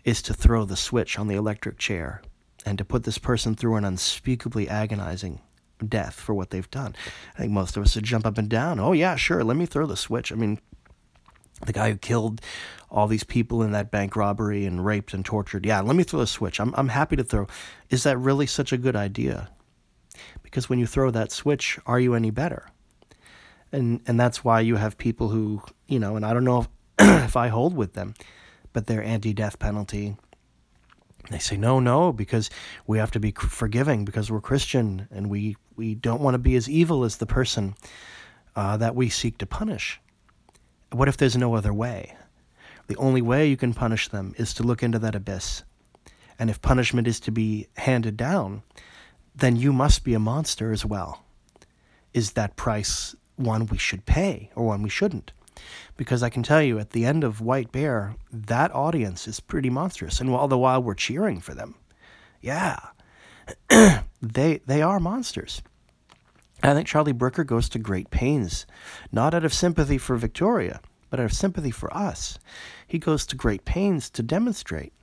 [0.03, 2.21] is to throw the switch on the electric chair
[2.67, 5.41] and to put this person through an unspeakably agonizing
[5.83, 6.95] death for what they've done.
[7.33, 8.79] I think most of us would jump up and down.
[8.79, 10.31] Oh, yeah, sure, let me throw the switch.
[10.31, 10.59] I mean,
[11.65, 12.41] the guy who killed
[12.89, 15.65] all these people in that bank robbery and raped and tortured.
[15.65, 16.59] Yeah, let me throw a switch.
[16.59, 17.47] I'm, I'm happy to throw.
[17.89, 19.49] Is that really such a good idea?
[20.43, 22.67] Because when you throw that switch, are you any better?
[23.75, 26.67] and and that's why you have people who you know, and I don't know if,
[27.25, 28.15] if I hold with them,
[28.73, 30.15] but they're anti death penalty.
[31.31, 32.51] They say, no, no, because
[32.85, 36.55] we have to be forgiving because we're Christian and we, we don't want to be
[36.55, 37.73] as evil as the person
[38.55, 39.99] uh, that we seek to punish.
[40.91, 42.15] What if there's no other way?
[42.87, 45.63] The only way you can punish them is to look into that abyss.
[46.37, 48.63] And if punishment is to be handed down,
[49.35, 51.23] then you must be a monster as well.
[52.13, 55.31] Is that price one we should pay or one we shouldn't?
[55.97, 59.69] Because I can tell you, at the end of White Bear, that audience is pretty
[59.69, 60.19] monstrous.
[60.19, 61.75] And all the while we're cheering for them,
[62.41, 62.79] yeah,
[64.21, 65.61] they they are monsters.
[66.69, 68.65] I think Charlie Brooker goes to great pains,
[69.11, 72.39] not out of sympathy for Victoria, but out of sympathy for us.
[72.87, 74.93] He goes to great pains to demonstrate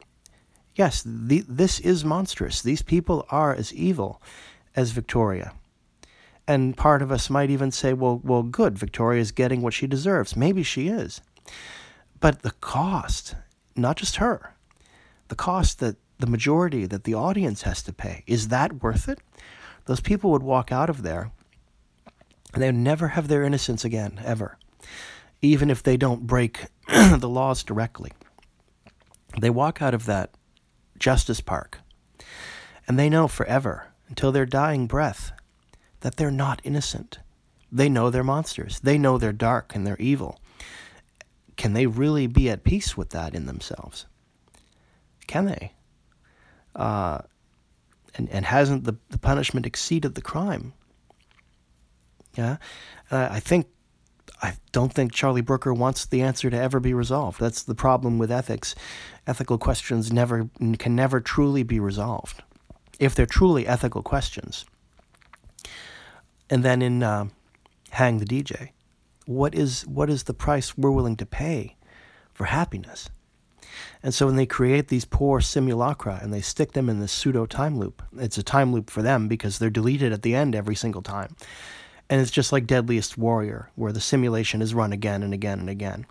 [0.74, 2.62] yes, the, this is monstrous.
[2.62, 4.22] These people are as evil
[4.74, 5.52] as Victoria.
[6.46, 9.86] And part of us might even say, well, well, good, Victoria is getting what she
[9.86, 10.36] deserves.
[10.36, 11.20] Maybe she is.
[12.20, 13.36] But the cost,
[13.76, 14.54] not just her,
[15.28, 19.18] the cost that the majority, that the audience has to pay, is that worth it?
[19.86, 21.32] Those people would walk out of there
[22.52, 24.58] and they never have their innocence again, ever.
[25.40, 28.12] Even if they don't break the laws directly.
[29.40, 30.34] They walk out of that
[30.98, 31.78] Justice Park
[32.86, 35.32] and they know forever, until their dying breath,
[36.00, 37.18] that they're not innocent.
[37.70, 38.80] They know they're monsters.
[38.80, 40.38] They know they're dark and they're evil.
[41.56, 44.06] Can they really be at peace with that in themselves?
[45.26, 45.72] Can they?
[46.74, 47.20] Uh,
[48.14, 50.74] and, and hasn't the, the punishment exceeded the crime?
[52.36, 52.56] Yeah,
[53.10, 53.66] uh, I think
[54.42, 57.38] I don't think Charlie Brooker wants the answer to ever be resolved.
[57.38, 58.74] That's the problem with ethics.
[59.26, 62.42] Ethical questions never can never truly be resolved
[62.98, 64.64] if they're truly ethical questions.
[66.50, 67.26] And then in uh,
[67.90, 68.70] Hang the DJ,
[69.26, 71.76] what is what is the price we're willing to pay
[72.32, 73.10] for happiness?
[74.02, 77.46] And so when they create these poor simulacra and they stick them in this pseudo
[77.46, 80.74] time loop, it's a time loop for them because they're deleted at the end every
[80.74, 81.36] single time.
[82.12, 85.70] And it's just like Deadliest Warrior, where the simulation is run again and again and
[85.70, 86.04] again.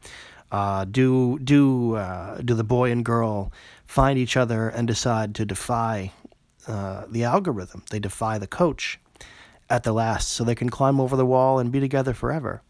[0.52, 3.54] Uh, do do uh, do the boy and girl
[3.86, 6.12] find each other and decide to defy
[6.66, 7.84] uh, the algorithm?
[7.92, 9.00] They defy the coach
[9.70, 12.64] at the last, so they can climb over the wall and be together forever.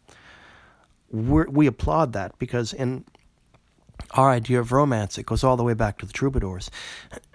[1.10, 3.06] We're, we applaud that because in
[4.10, 6.70] our idea of romance, it goes all the way back to the troubadours,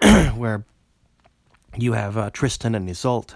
[0.36, 0.64] where
[1.76, 3.34] you have uh, Tristan and Isolde,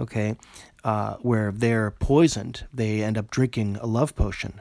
[0.00, 0.36] okay,
[0.82, 2.66] uh, where they're poisoned.
[2.72, 4.60] They end up drinking a love potion.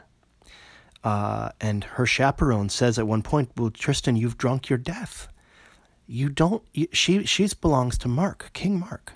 [1.04, 5.30] Uh, and her chaperone says at one point, "Well, Tristan, you've drunk your death.
[6.06, 6.62] You don't.
[6.74, 9.14] You, she she's belongs to Mark, King Mark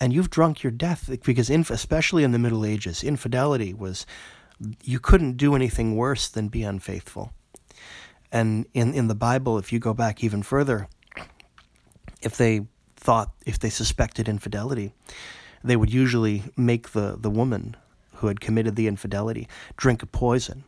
[0.00, 4.06] and you've drunk your death because especially in the middle ages infidelity was
[4.82, 7.32] you couldn't do anything worse than be unfaithful
[8.30, 10.88] and in, in the bible if you go back even further
[12.22, 12.66] if they
[13.08, 14.92] thought if they suspected infidelity
[15.64, 17.74] they would usually make the, the woman
[18.16, 20.64] who had committed the infidelity drink a poison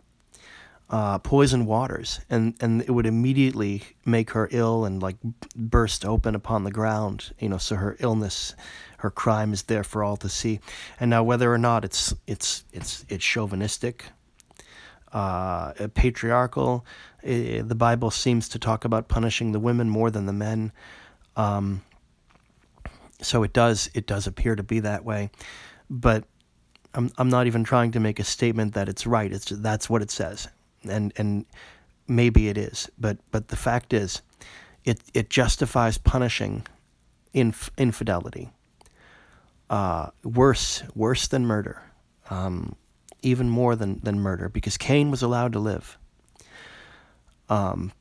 [0.90, 5.16] uh, poison waters, and, and it would immediately make her ill and like
[5.55, 7.33] burst open upon the ground.
[7.38, 8.57] You know, so her illness,
[8.98, 10.59] her crime is there for all to see.
[10.98, 14.07] And now, whether or not it's it's it's it's chauvinistic,
[15.12, 16.85] uh, patriarchal,
[17.22, 20.72] it, the Bible seems to talk about punishing the women more than the men.
[21.37, 21.83] Um,
[23.22, 25.30] so it does it does appear to be that way,
[25.88, 26.24] but
[26.94, 29.33] I'm I'm not even trying to make a statement that it's right.
[29.33, 30.48] It's just, that's what it says
[30.88, 31.46] and and
[32.09, 34.22] maybe it is, but but the fact is,
[34.85, 36.66] it it justifies punishing
[37.33, 38.50] inf- infidelity.
[39.68, 41.83] Uh, worse worse than murder,
[42.28, 42.74] um,
[43.22, 45.98] even more than than murder, because Cain was allowed to live.
[47.48, 47.92] Um,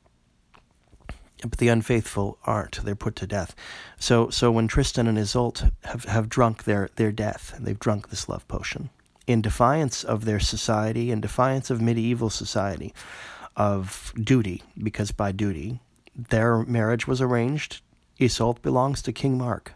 [1.42, 3.54] but the unfaithful aren't; they're put to death.
[3.98, 8.28] So so when Tristan and Isolde have have drunk their their death, they've drunk this
[8.28, 8.90] love potion
[9.30, 12.92] in defiance of their society, in defiance of medieval society,
[13.56, 15.78] of duty, because by duty,
[16.16, 17.80] their marriage was arranged.
[18.20, 19.74] Isolde belongs to King Mark.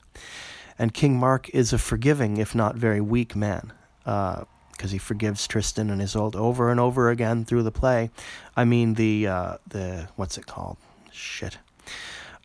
[0.76, 3.72] And King Mark is a forgiving, if not very weak man,
[4.04, 4.44] because
[4.82, 8.10] uh, he forgives Tristan and Isolde over and over again through the play.
[8.56, 10.78] I mean, the, uh, the what's it called?
[11.24, 11.58] Shit.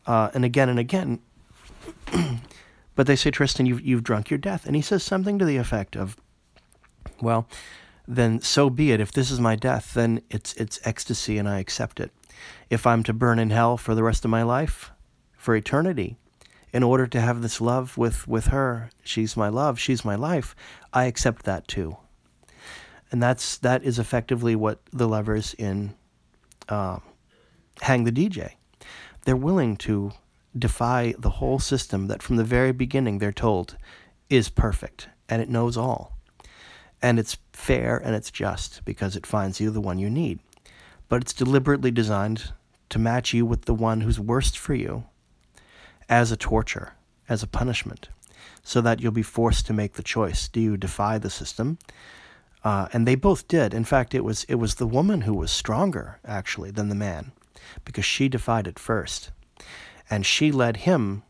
[0.05, 1.19] Uh, and again and again.
[2.95, 4.65] but they say, Tristan, you've, you've drunk your death.
[4.65, 6.17] And he says something to the effect of,
[7.21, 7.47] well,
[8.07, 8.99] then so be it.
[8.99, 12.11] If this is my death, then it's it's ecstasy and I accept it.
[12.69, 14.91] If I'm to burn in hell for the rest of my life,
[15.37, 16.17] for eternity,
[16.73, 20.55] in order to have this love with, with her, she's my love, she's my life,
[20.93, 21.97] I accept that too.
[23.11, 25.93] and that's that is effectively what the lovers in
[26.69, 26.99] uh,
[27.81, 28.53] Hang the DJ.
[29.25, 30.11] They're willing to
[30.57, 33.77] defy the whole system that from the very beginning they're told
[34.29, 36.17] is perfect and it knows all.
[37.01, 40.39] And it's fair and it's just because it finds you the one you need.
[41.07, 42.53] But it's deliberately designed
[42.89, 45.05] to match you with the one who's worst for you
[46.07, 46.93] as a torture,
[47.27, 48.09] as a punishment,
[48.63, 50.47] so that you'll be forced to make the choice.
[50.47, 51.77] Do you defy the system?
[52.63, 53.73] Uh, and they both did.
[53.73, 57.31] In fact, it was it was the woman who was stronger actually than the man,
[57.85, 59.31] because she defied it first,
[60.09, 61.23] and she led him,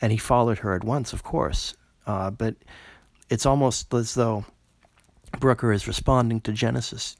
[0.00, 1.74] and he followed her at once, of course.
[2.06, 2.56] Uh, but
[3.28, 4.44] it's almost as though
[5.38, 7.16] Brooker is responding to Genesis,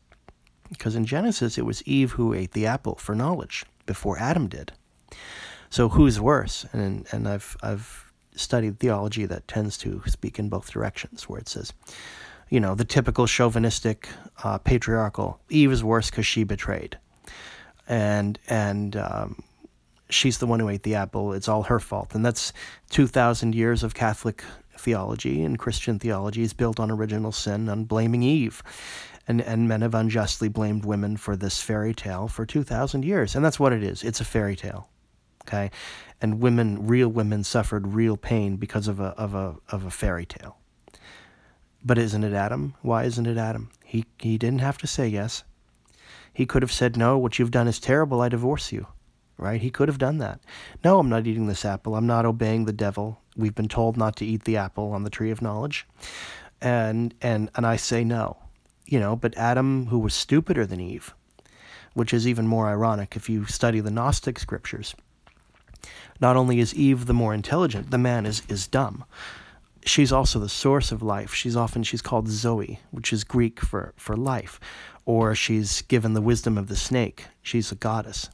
[0.69, 4.73] because in Genesis it was Eve who ate the apple for knowledge before Adam did.
[5.71, 6.65] So who's worse?
[6.73, 11.49] And and I've I've studied theology that tends to speak in both directions, where it
[11.49, 11.73] says
[12.49, 14.09] you know, the typical chauvinistic,
[14.45, 15.41] uh, patriarchal.
[15.51, 16.99] Eve is worse because she betrayed,
[17.89, 19.43] and and um,
[20.09, 21.33] she's the one who ate the apple.
[21.33, 22.53] It's all her fault, and that's
[22.91, 24.45] two thousand years of Catholic
[24.79, 28.63] theology and Christian theology is built on original sin, on blaming Eve,
[29.27, 33.35] and and men have unjustly blamed women for this fairy tale for two thousand years,
[33.35, 34.03] and that's what it is.
[34.03, 34.89] It's a fairy tale,
[35.43, 35.71] okay,
[36.21, 40.27] and women, real women, suffered real pain because of a of a of a fairy
[40.27, 40.59] tale.
[41.85, 42.75] But isn't it Adam?
[42.83, 43.71] Why isn't it Adam?
[43.85, 45.45] He, he didn't have to say yes.
[46.37, 48.21] He could have said, No, what you've done is terrible.
[48.21, 48.89] I divorce you.
[49.39, 49.59] Right?
[49.59, 50.39] He could have done that.
[50.85, 51.95] No, I'm not eating this apple.
[51.95, 53.23] I'm not obeying the devil.
[53.39, 55.87] We've been told not to eat the apple on the tree of knowledge.
[56.61, 58.37] And, and, and I say no.
[58.85, 61.15] You know, but Adam, who was stupider than Eve,
[61.95, 64.95] which is even more ironic if you study the Gnostic scriptures,
[66.21, 69.07] not only is Eve the more intelligent, the man is, is dumb
[69.87, 71.33] she's also the source of life.
[71.33, 74.61] She's often she's called Zoe, which is Greek for, for life,
[75.07, 77.27] or she's given the wisdom of the snake.
[77.41, 78.29] She's a goddess,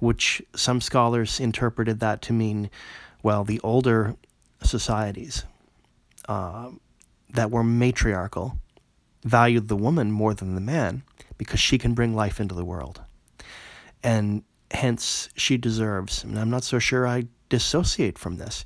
[0.00, 2.70] which some scholars interpreted that to mean,
[3.22, 4.16] well, the older
[4.62, 5.44] societies
[6.28, 6.70] uh,
[7.28, 8.56] that were matriarchal
[9.24, 11.02] valued the woman more than the man
[11.36, 13.02] because she can bring life into the world.
[14.02, 18.64] And hence she deserves, and I'm not so sure I dissociate from this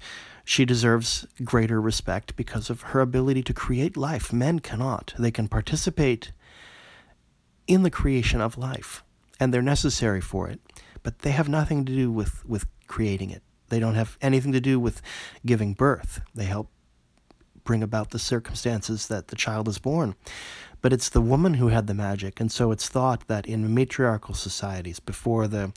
[0.48, 4.32] she deserves greater respect because of her ability to create life.
[4.32, 5.12] Men cannot.
[5.18, 6.32] They can participate
[7.68, 9.04] in the creation of life,
[9.38, 10.60] and they're necessary for it,
[11.04, 13.42] but they have nothing to do with, with creating it.
[13.68, 15.00] They don't have anything to do with
[15.46, 16.20] giving birth.
[16.34, 16.70] They help
[17.62, 20.16] bring about the circumstances that the child is born.
[20.80, 24.34] But it's the woman who had the magic, and so it's thought that in matriarchal
[24.34, 25.72] societies, before the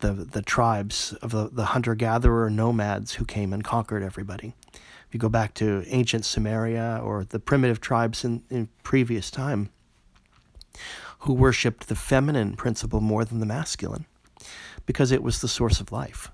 [0.00, 4.54] the, the tribes of the, the hunter gatherer nomads who came and conquered everybody.
[4.72, 9.70] If you go back to ancient Samaria or the primitive tribes in, in previous time,
[11.20, 14.06] who worshipped the feminine principle more than the masculine
[14.86, 16.30] because it was the source of life.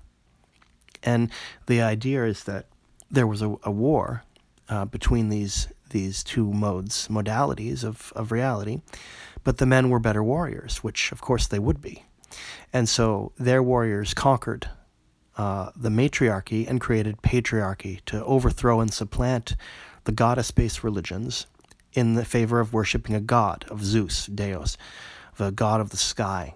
[1.03, 1.31] And
[1.67, 2.67] the idea is that
[3.11, 4.23] there was a, a war
[4.69, 8.81] uh, between these these two modes, modalities of, of reality,
[9.43, 12.03] but the men were better warriors, which of course they would be.
[12.73, 14.67] And so their warriors conquered
[15.37, 19.55] uh, the matriarchy and created patriarchy to overthrow and supplant
[20.05, 21.45] the goddess based religions
[21.95, 24.77] in the favor of worshiping a god, of Zeus, Deus,
[25.37, 26.53] the god of the sky.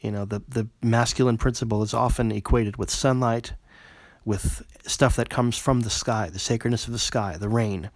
[0.00, 3.52] You know, the, the masculine principle is often equated with sunlight,
[4.24, 7.90] with stuff that comes from the sky, the sacredness of the sky, the rain,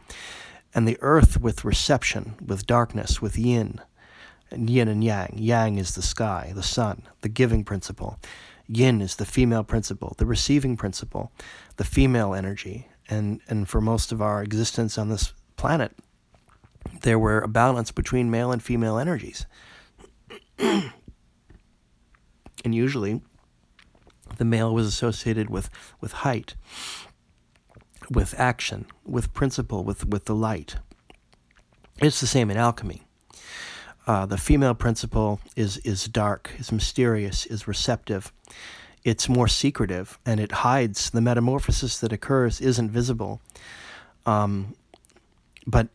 [0.74, 3.80] and the earth with reception, with darkness, with yin,
[4.50, 5.34] and yin and yang.
[5.36, 8.18] Yang is the sky, the sun, the giving principle.
[8.68, 11.32] Yin is the female principle, the receiving principle,
[11.76, 12.88] the female energy.
[13.08, 15.92] And, and for most of our existence on this planet,
[17.02, 19.46] there were a balance between male and female energies.
[20.58, 20.92] and
[22.64, 23.20] usually,
[24.38, 25.68] the male was associated with,
[26.00, 26.54] with height,
[28.10, 30.76] with action, with principle, with, with the light.
[31.98, 33.02] It's the same in alchemy.
[34.06, 38.32] Uh, the female principle is is dark, is mysterious, is receptive.
[39.04, 43.40] It's more secretive, and it hides the metamorphosis that occurs isn't visible.
[44.26, 44.74] Um,
[45.66, 45.88] but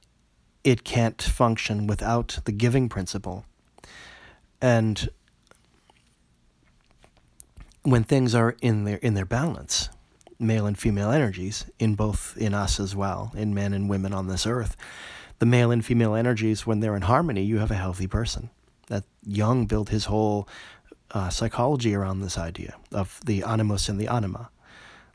[0.67, 3.45] it can't function without the giving principle.
[4.61, 5.09] And
[7.83, 9.87] when things are in their in their balance,
[10.37, 14.27] male and female energies in both in us as well, in men and women on
[14.27, 14.75] this earth,
[15.39, 18.49] the male and female energies, when they're in harmony, you have a healthy person.
[18.87, 20.49] That Jung built his whole
[21.11, 24.49] uh, psychology around this idea of the animus and the anima,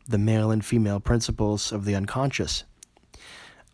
[0.09, 2.65] the male and female principles of the unconscious.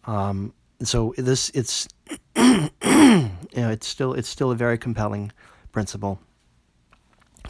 [0.06, 1.88] Um, so this it's
[2.36, 5.32] you know, it's still it's still a very compelling
[5.72, 6.20] principle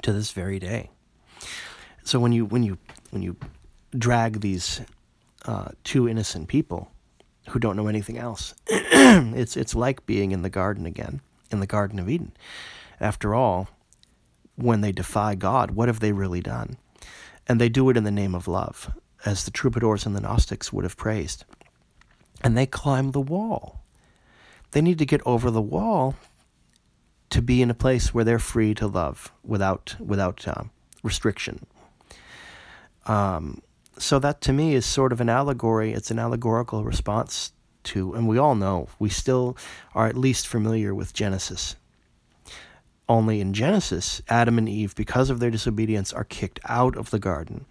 [0.03, 0.91] to this very day.
[2.05, 2.79] So when you when you
[3.11, 3.37] when you
[3.97, 4.81] drag these
[5.45, 6.91] uh, two innocent people
[7.51, 11.21] who don't know anything else, it's it's like being in the garden again,
[11.51, 12.33] in the Garden of Eden.
[13.01, 13.69] After all,
[14.57, 16.79] when they defy God, what have they really done?
[17.47, 18.91] And they do it in the name of love,
[19.25, 21.45] as the troubadours and the Gnostics would have praised.
[22.43, 23.83] And they climb the wall.
[24.71, 26.15] They need to get over the wall
[27.31, 30.65] to be in a place where they're free to love without without uh,
[31.03, 31.67] restriction.
[33.07, 33.63] Um,
[33.99, 35.93] so that to me is sort of an allegory.
[35.93, 37.53] It's an allegorical response
[37.85, 39.57] to, and we all know we still
[39.95, 41.77] are at least familiar with Genesis.
[43.09, 47.19] Only in Genesis, Adam and Eve, because of their disobedience, are kicked out of the
[47.19, 47.65] garden,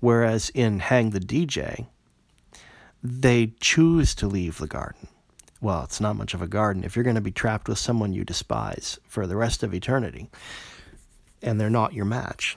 [0.00, 1.86] whereas in Hang the DJ,
[3.02, 5.08] they choose to leave the garden
[5.60, 6.84] well, it's not much of a garden.
[6.84, 10.30] If you're going to be trapped with someone you despise for the rest of eternity,
[11.42, 12.56] and they're not your match,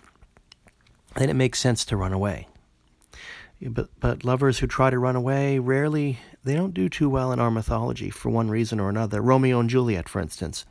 [1.16, 2.48] then it makes sense to run away.
[3.62, 7.40] But, but lovers who try to run away rarely, they don't do too well in
[7.40, 9.22] our mythology for one reason or another.
[9.22, 10.66] Romeo and Juliet, for instance,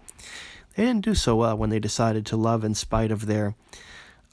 [0.75, 3.55] they didn't do so well when they decided to love in spite of their,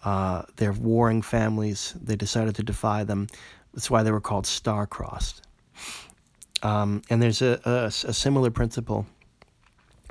[0.04, 1.96] uh, their warring families.
[2.02, 3.28] They decided to defy them.
[3.80, 5.42] That's why they were called star-crossed.
[6.64, 9.06] Um, and there's a, a, a, similar principle.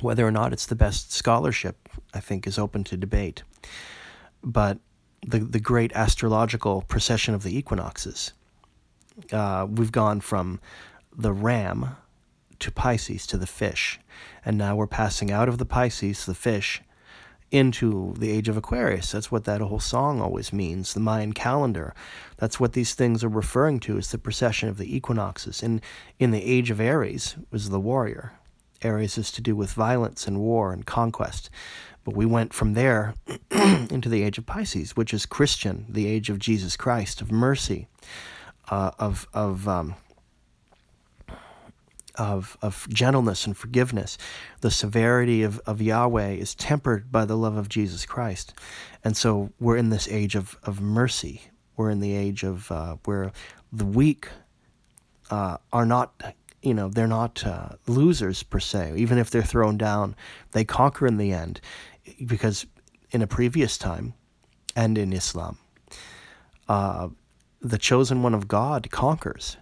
[0.00, 3.42] Whether or not it's the best scholarship, I think, is open to debate.
[4.42, 4.78] But
[5.20, 8.32] the, the great astrological precession of the equinoxes,
[9.32, 10.60] uh, we've gone from
[11.14, 11.94] the ram
[12.60, 14.00] to Pisces to the fish.
[14.46, 16.80] And now we're passing out of the Pisces, the fish,
[17.50, 19.12] into the age of Aquarius.
[19.12, 21.94] That's what that whole song always means, the Mayan calendar.
[22.36, 25.62] That's what these things are referring to is the precession of the equinoxes.
[25.62, 25.80] And
[26.18, 28.32] in the age of Aries was the warrior.
[28.82, 31.50] Aries is to do with violence and war and conquest.
[32.04, 33.14] But we went from there
[33.50, 37.88] into the age of Pisces, which is Christian, the age of Jesus Christ, of mercy,
[38.70, 39.94] uh, of, of um,
[42.18, 44.18] of, of gentleness and forgiveness.
[44.60, 48.52] The severity of, of Yahweh is tempered by the love of Jesus Christ.
[49.04, 51.42] And so we're in this age of, of mercy.
[51.76, 53.32] We're in the age of uh, where
[53.72, 54.28] the weak
[55.30, 58.94] uh, are not, you know, they're not uh, losers per se.
[58.96, 60.16] Even if they're thrown down,
[60.52, 61.60] they conquer in the end.
[62.26, 62.66] Because
[63.10, 64.14] in a previous time
[64.74, 65.58] and in Islam,
[66.68, 67.08] uh,
[67.60, 69.56] the chosen one of God conquers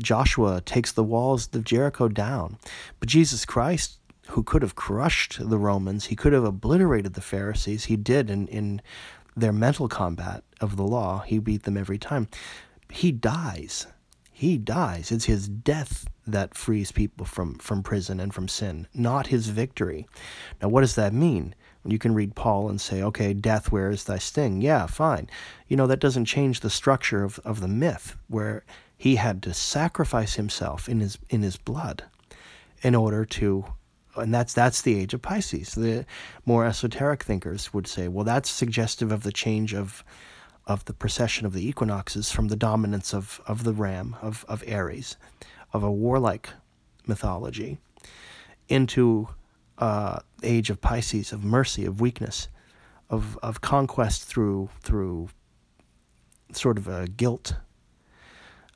[0.00, 2.58] Joshua takes the walls of Jericho down.
[2.98, 7.86] But Jesus Christ, who could have crushed the Romans, he could have obliterated the Pharisees,
[7.86, 8.80] he did in, in
[9.36, 11.20] their mental combat of the law.
[11.20, 12.28] He beat them every time.
[12.90, 13.86] He dies.
[14.30, 15.12] He dies.
[15.12, 20.06] It's his death that frees people from, from prison and from sin, not his victory.
[20.62, 21.54] Now, what does that mean?
[21.84, 24.60] You can read Paul and say, okay, death, where is thy sting?
[24.60, 25.28] Yeah, fine.
[25.66, 28.64] You know, that doesn't change the structure of, of the myth, where
[29.00, 32.04] he had to sacrifice himself in his in his blood
[32.82, 33.64] in order to
[34.14, 35.74] and that's that's the age of Pisces.
[35.74, 36.04] The
[36.44, 40.04] more esoteric thinkers would say, well, that's suggestive of the change of
[40.66, 44.62] of the precession of the equinoxes from the dominance of, of the ram, of, of
[44.66, 45.16] Aries,
[45.72, 46.50] of a warlike
[47.06, 47.78] mythology,
[48.68, 49.28] into
[49.78, 52.48] uh, age of Pisces, of mercy, of weakness,
[53.08, 55.30] of, of conquest through through
[56.52, 57.54] sort of a guilt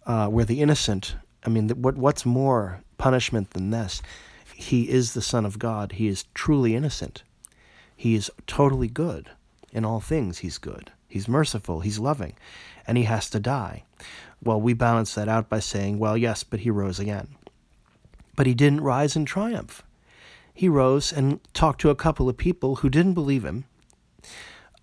[0.07, 4.03] uh, where the innocent, I mean, what what's more punishment than this?
[4.55, 5.93] He is the Son of God.
[5.93, 7.23] He is truly innocent.
[7.97, 9.31] He is totally good.
[9.73, 10.93] In all things, he's good.
[11.09, 11.81] He's merciful.
[11.81, 12.35] He's loving.
[12.87, 13.85] And he has to die.
[14.43, 17.29] Well, we balance that out by saying, well, yes, but he rose again.
[18.37, 19.83] But he didn't rise in triumph.
[20.53, 23.65] He rose and talked to a couple of people who didn't believe him.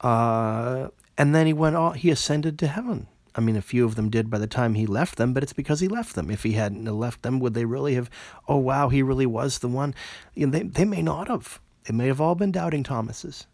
[0.02, 3.08] Uh, and then he went on, he ascended to heaven.
[3.36, 5.54] I mean, a few of them did by the time he left them, but it's
[5.54, 6.30] because he left them.
[6.30, 8.10] If he hadn't left them, would they really have,
[8.48, 9.96] oh, wow, he really was the one?
[10.36, 11.60] You know, they, they may not have.
[11.86, 13.48] They may have all been doubting Thomases.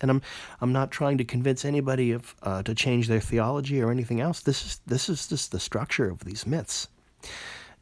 [0.00, 0.22] And I'm,
[0.60, 4.40] I'm not trying to convince anybody of, uh, to change their theology or anything else.
[4.40, 6.88] This is, this is just the structure of these myths.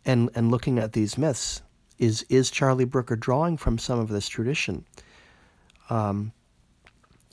[0.04, 1.62] And, and looking at these myths,
[1.98, 4.84] is, is Charlie Brooker drawing from some of this tradition
[5.88, 6.32] um,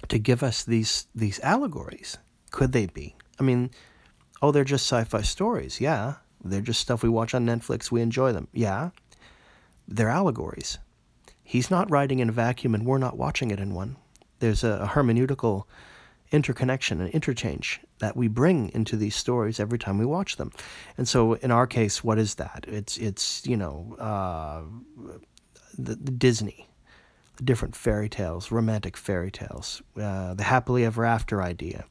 [0.07, 2.17] to give us these, these allegories?
[2.51, 3.15] Could they be?
[3.39, 3.69] I mean,
[4.41, 5.81] Oh, they're just sci fi stories.
[5.81, 6.15] Yeah.
[6.43, 7.91] They're just stuff we watch on Netflix.
[7.91, 8.47] We enjoy them.
[8.53, 8.91] Yeah.
[9.87, 10.77] They're allegories.
[11.43, 13.95] He's not writing in a vacuum and we're not watching it in one.
[14.39, 15.63] There's a, hermeneutical
[16.31, 20.51] interconnection and interchange that we bring into these stories every time we watch them.
[20.97, 22.65] And so in our case, what is that?
[22.67, 24.61] It's, it's you know, uh,
[25.77, 26.67] the, the Disney.
[27.43, 31.85] different fairy tales, romantic fairy tales, uh, the happily ever after idea.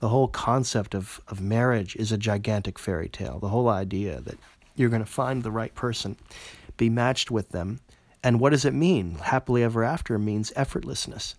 [0.00, 3.38] The whole concept of, of marriage is a gigantic fairy tale.
[3.38, 4.38] The whole idea that
[4.74, 6.16] you're going to find the right person,
[6.76, 7.80] be matched with them.
[8.22, 9.14] And what does it mean?
[9.16, 11.34] Happily ever after means effortlessness.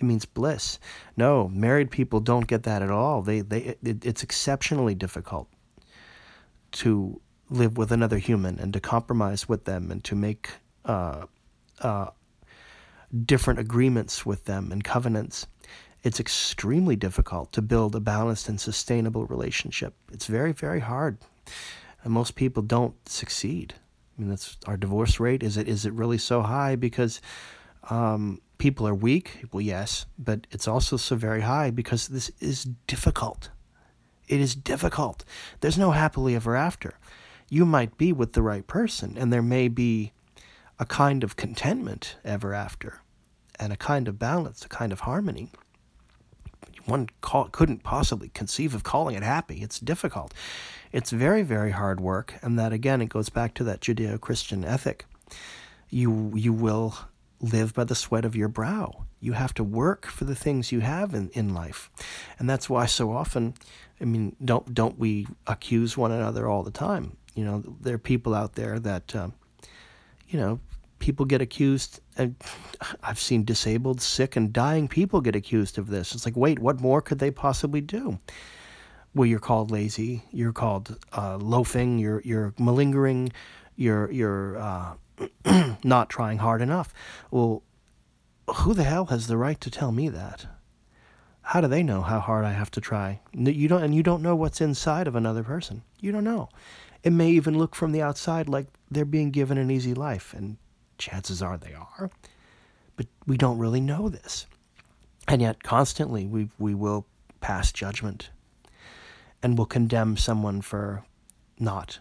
[0.00, 0.80] It means bliss.
[1.16, 3.22] No, married people don't get that at all.
[3.22, 5.48] They, they, it, it's exceptionally difficult
[6.72, 10.50] to live with another human and to compromise with them and to make
[10.84, 11.26] uh,
[11.80, 12.06] uh,
[13.24, 15.46] different agreements with them and covenants.
[16.02, 19.94] It's extremely difficult to build a balanced and sustainable relationship.
[20.12, 21.18] It's very, very hard.
[22.02, 23.74] And most people don't succeed.
[24.16, 25.42] I mean, that's our divorce rate.
[25.42, 27.20] Is it is it really so high because
[27.88, 29.44] um, people are weak?
[29.52, 33.50] Well, yes, but it's also so very high because this is difficult.
[34.28, 35.24] It is difficult.
[35.60, 36.94] There's no happily ever after.
[37.48, 40.12] You might be with the right person, and there may be
[40.78, 43.00] a kind of contentment ever after,
[43.58, 45.52] and a kind of balance, a kind of harmony.
[46.86, 49.62] One call, couldn't possibly conceive of calling it happy.
[49.62, 50.34] It's difficult.
[50.90, 55.06] It's very, very hard work, and that again, it goes back to that Judeo-Christian ethic.
[55.88, 56.94] You you will
[57.40, 59.04] live by the sweat of your brow.
[59.20, 61.90] You have to work for the things you have in, in life.
[62.38, 63.54] And that's why so often,
[64.00, 67.16] I mean, don't don't we accuse one another all the time?
[67.34, 69.28] You know, there are people out there that, uh,
[70.28, 70.60] you know,
[70.98, 72.00] people get accused.
[73.02, 76.14] I've seen disabled, sick, and dying people get accused of this.
[76.14, 78.18] It's like, wait, what more could they possibly do?
[79.14, 80.24] Well, you're called lazy.
[80.30, 81.98] You're called uh, loafing.
[81.98, 83.32] You're you're malingering.
[83.76, 84.94] You're you're uh,
[85.84, 86.94] not trying hard enough.
[87.30, 87.62] Well,
[88.48, 90.46] who the hell has the right to tell me that?
[91.42, 93.20] How do they know how hard I have to try?
[93.32, 95.82] You don't, and you don't know what's inside of another person.
[96.00, 96.48] You don't know.
[97.02, 100.56] It may even look from the outside like they're being given an easy life, and
[101.02, 102.10] chances are they are.
[102.96, 104.46] But we don't really know this.
[105.28, 107.06] And yet, constantly, we, we will
[107.40, 108.30] pass judgment
[109.42, 111.04] and will condemn someone for
[111.58, 111.98] not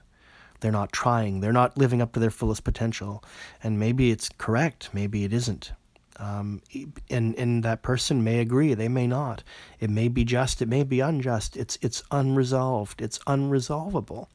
[0.62, 1.42] they're not trying.
[1.42, 3.24] They're not living up to their fullest potential.
[3.64, 4.90] And maybe it's correct.
[4.94, 5.74] Maybe it isn't.
[6.18, 6.62] Um,
[7.10, 8.76] and and that person may agree.
[8.76, 9.44] They may not.
[9.80, 10.62] It may be just.
[10.62, 11.58] It may be unjust.
[11.58, 13.02] It's it's unresolved.
[13.02, 14.28] It's unresolvable.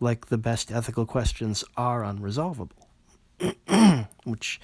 [0.00, 2.79] Like the best ethical questions are unresolvable.
[4.24, 4.60] Which,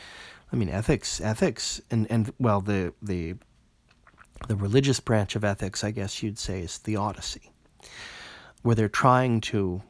[0.53, 3.35] I mean, ethics, ethics, and and well, the the
[4.49, 7.51] the religious branch of ethics, I guess you'd say, is theodicy,
[8.63, 9.83] where they're trying to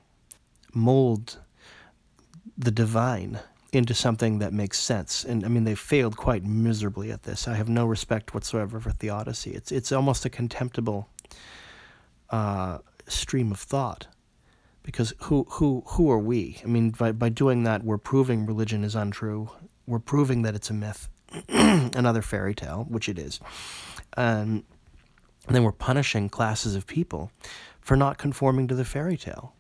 [0.73, 1.39] mold
[2.57, 3.41] the divine
[3.73, 5.25] into something that makes sense.
[5.25, 7.47] And I mean, they failed quite miserably at this.
[7.49, 9.51] I have no respect whatsoever for theodicy.
[9.53, 11.09] It's it's almost a contemptible
[12.31, 14.07] uh, stream of thought,
[14.87, 16.59] because who who who are we?
[16.63, 19.51] I mean, by by doing that, we're proving religion is untrue.
[19.85, 21.09] We're proving that it's a myth,
[21.49, 23.41] another fairy tale, which it is,
[24.17, 24.63] and
[25.49, 27.33] then we're punishing classes of people
[27.81, 29.55] for not conforming to the fairy tale.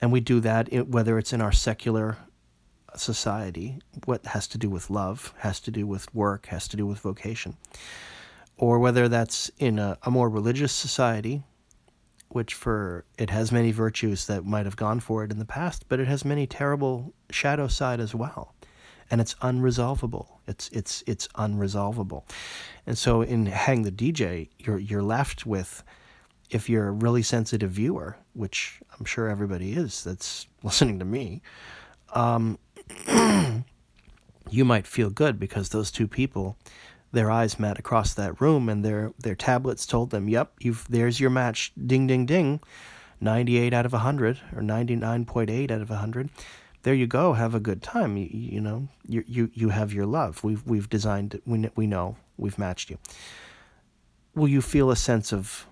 [0.00, 2.16] And we do that whether it's in our secular
[2.96, 6.86] society, what has to do with love, has to do with work, has to do
[6.86, 7.56] with vocation,
[8.56, 11.44] or whether that's in a, a more religious society,
[12.30, 15.84] which for it has many virtues that might have gone for it in the past,
[15.88, 18.54] but it has many terrible shadow side as well.
[19.10, 20.28] And it's unresolvable.
[20.46, 22.22] It's it's it's unresolvable.
[22.86, 25.82] And so in Hang the DJ, you're you're left with
[26.50, 31.42] if you're a really sensitive viewer, which I'm sure everybody is that's listening to me,
[32.14, 32.58] um,
[34.50, 36.56] you might feel good because those two people,
[37.12, 41.20] their eyes met across that room and their their tablets told them, "Yep, you've there's
[41.20, 41.72] your match.
[41.74, 42.60] Ding ding ding,
[43.20, 46.30] 98 out of 100 or 99.8 out of 100."
[46.82, 47.34] There you go.
[47.34, 48.16] Have a good time.
[48.16, 50.42] You, you know, you, you you have your love.
[50.42, 51.40] We've we've designed.
[51.44, 52.98] We we know we've matched you.
[54.34, 55.66] Will you feel a sense of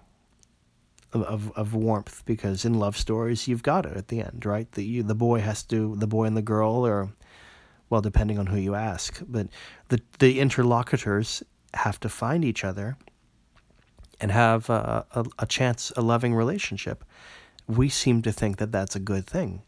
[1.12, 4.70] of, of warmth because in love stories you've got it at the end, right?
[4.72, 7.10] The you, the boy has to the boy and the girl, or
[7.90, 9.48] well, depending on who you ask, but
[9.88, 11.42] the the interlocutors
[11.74, 12.96] have to find each other
[14.20, 17.04] and have a, a, a chance, a loving relationship.
[17.66, 19.62] We seem to think that that's a good thing,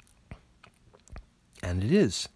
[1.62, 2.28] and it is.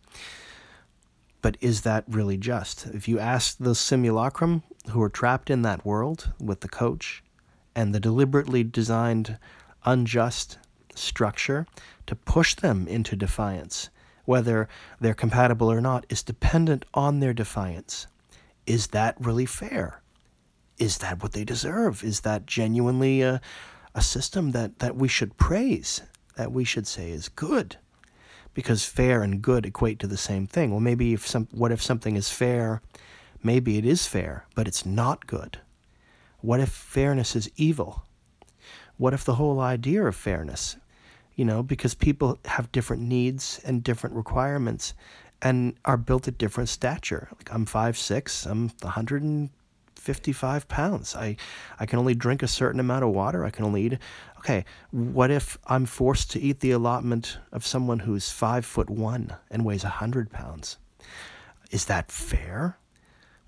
[1.42, 2.86] But is that really just?
[2.86, 7.22] If you ask the simulacrum who are trapped in that world with the coach,
[7.74, 9.38] and the deliberately designed
[9.84, 10.58] unjust
[10.94, 11.66] structure
[12.06, 13.90] to push them into defiance,
[14.24, 14.68] whether
[15.00, 18.06] they're compatible or not, is dependent on their defiance.
[18.66, 20.00] Is that really fair?
[20.78, 22.02] Is that what they deserve?
[22.02, 23.40] Is that genuinely a,
[23.94, 26.02] a system that, that we should praise,
[26.36, 27.76] that we should say is good?
[28.54, 30.70] Because fair and good equate to the same thing.
[30.70, 32.80] Well, maybe if some, what if something is fair
[33.44, 35.58] maybe it is fair, but it's not good?
[36.40, 38.04] What if fairness is evil?
[38.96, 40.76] What if the whole idea of fairness,
[41.36, 44.94] you know, because people have different needs and different requirements
[45.42, 47.28] and are built at different stature.
[47.36, 51.14] Like I'm five six, I'm 155 pounds.
[51.14, 51.36] I,
[51.78, 53.44] I can only drink a certain amount of water.
[53.44, 53.98] I can only eat.
[54.38, 59.34] Okay, what if I'm forced to eat the allotment of someone who's five foot one
[59.50, 60.78] and weighs 100 pounds?
[61.70, 62.78] Is that fair?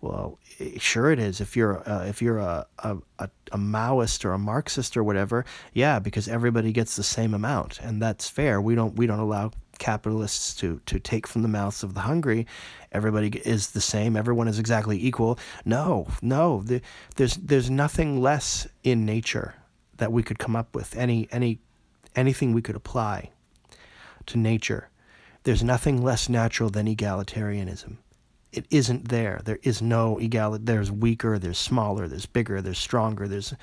[0.09, 0.39] Well,
[0.79, 1.41] sure it is.
[1.41, 5.99] If you're uh, if you're a, a, a Maoist or a Marxist or whatever, yeah,
[5.99, 8.61] because everybody gets the same amount, and that's fair.
[8.61, 12.47] We don't we don't allow capitalists to to take from the mouths of the hungry.
[12.93, 14.17] Everybody is the same.
[14.17, 15.39] Everyone is exactly equal.
[15.65, 16.63] No, no.
[16.63, 16.83] The,
[17.17, 19.55] there's there's nothing less in nature
[19.97, 20.97] that we could come up with.
[20.97, 21.59] Any any
[22.15, 23.31] anything we could apply
[24.27, 24.89] to nature.
[25.43, 27.99] There's nothing less natural than egalitarianism
[28.53, 29.41] it isn't there.
[29.45, 30.59] There is no egal.
[30.59, 33.55] There's weaker, there's smaller, there's bigger, there's stronger, there's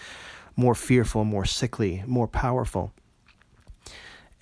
[0.56, 2.94] more fearful, more sickly, more powerful.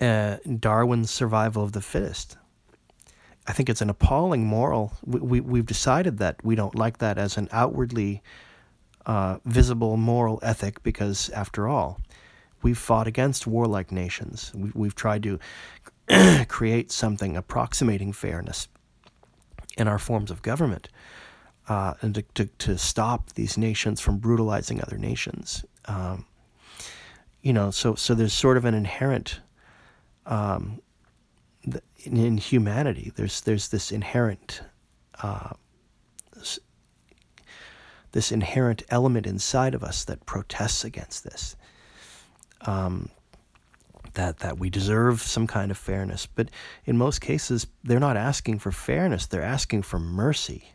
[0.00, 2.36] Uh, Darwin's survival of the fittest.
[3.46, 4.92] I think it's an appalling moral.
[5.04, 8.22] We, we, we've decided that we don't like that as an outwardly
[9.06, 12.00] uh, visible moral ethic because, after all,
[12.62, 14.52] we've fought against warlike nations.
[14.54, 15.38] We, we've tried to
[16.48, 18.68] create something approximating fairness
[19.76, 20.88] in our forms of government
[21.68, 25.64] uh, and to, to, to, stop these nations from brutalizing other nations.
[25.86, 26.26] Um,
[27.40, 29.40] you know, so, so there's sort of an inherent
[30.26, 30.80] um,
[32.04, 33.12] in, in, humanity.
[33.14, 34.62] There's there's this inherent
[35.22, 35.50] uh,
[38.12, 41.56] this, inherent element inside of us that protests against this.
[42.62, 43.08] Um,
[44.14, 46.26] that that we deserve some kind of fairness.
[46.26, 46.50] But
[46.84, 50.72] in most cases, they're not asking for fairness; they're asking for mercy.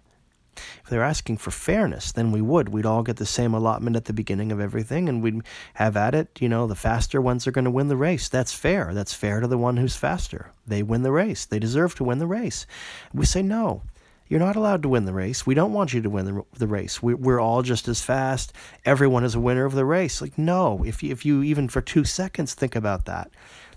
[0.83, 2.69] If they're asking for fairness, then we would.
[2.69, 5.41] We'd all get the same allotment at the beginning of everything, and we'd
[5.75, 6.29] have at it.
[6.39, 8.27] You know, the faster ones are going to win the race.
[8.27, 8.93] That's fair.
[8.93, 10.51] That's fair to the one who's faster.
[10.65, 11.45] They win the race.
[11.45, 12.65] They deserve to win the race.
[13.13, 13.83] We say no.
[14.29, 15.45] You're not allowed to win the race.
[15.45, 17.01] We don't want you to win the, the race.
[17.01, 18.51] We, we're all just as fast.
[18.83, 20.21] Everyone is a winner of the race.
[20.21, 23.31] Like, no, if you, if you even for two seconds think about that,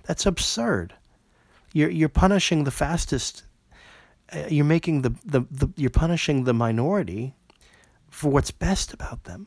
[0.05, 0.95] that's absurd.
[1.73, 3.45] You're, you're punishing the fastest.
[4.33, 7.35] Uh, you're making the, the, the, you're punishing the minority
[8.09, 9.47] for what's best about them.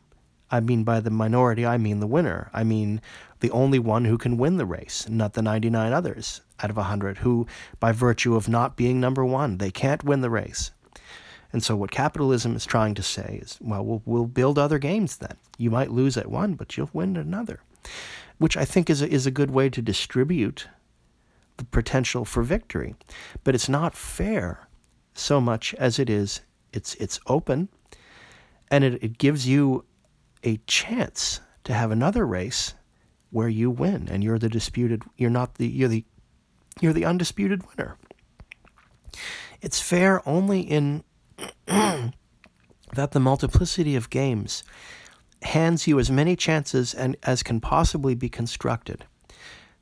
[0.49, 2.49] I mean, by the minority, I mean the winner.
[2.53, 3.01] I mean
[3.39, 7.17] the only one who can win the race, not the 99 others out of 100
[7.17, 7.47] who,
[7.79, 10.71] by virtue of not being number one, they can't win the race.
[11.53, 15.17] And so what capitalism is trying to say is, well, we'll, we'll build other games
[15.17, 15.37] then.
[15.57, 17.61] You might lose at one, but you'll win at another,
[18.39, 20.67] which I think is a, is a good way to distribute
[21.57, 22.95] the potential for victory.
[23.43, 24.67] But it's not fair
[25.13, 26.41] so much as it is
[26.73, 27.69] it's it's open
[28.69, 29.85] and it, it gives you
[30.43, 32.73] a chance to have another race
[33.29, 36.03] where you win and you're the disputed you're not the you're the
[36.81, 37.97] you're the undisputed winner.
[39.61, 41.03] It's fair only in
[42.93, 44.63] that the multiplicity of games
[45.43, 49.05] hands you as many chances and as can possibly be constructed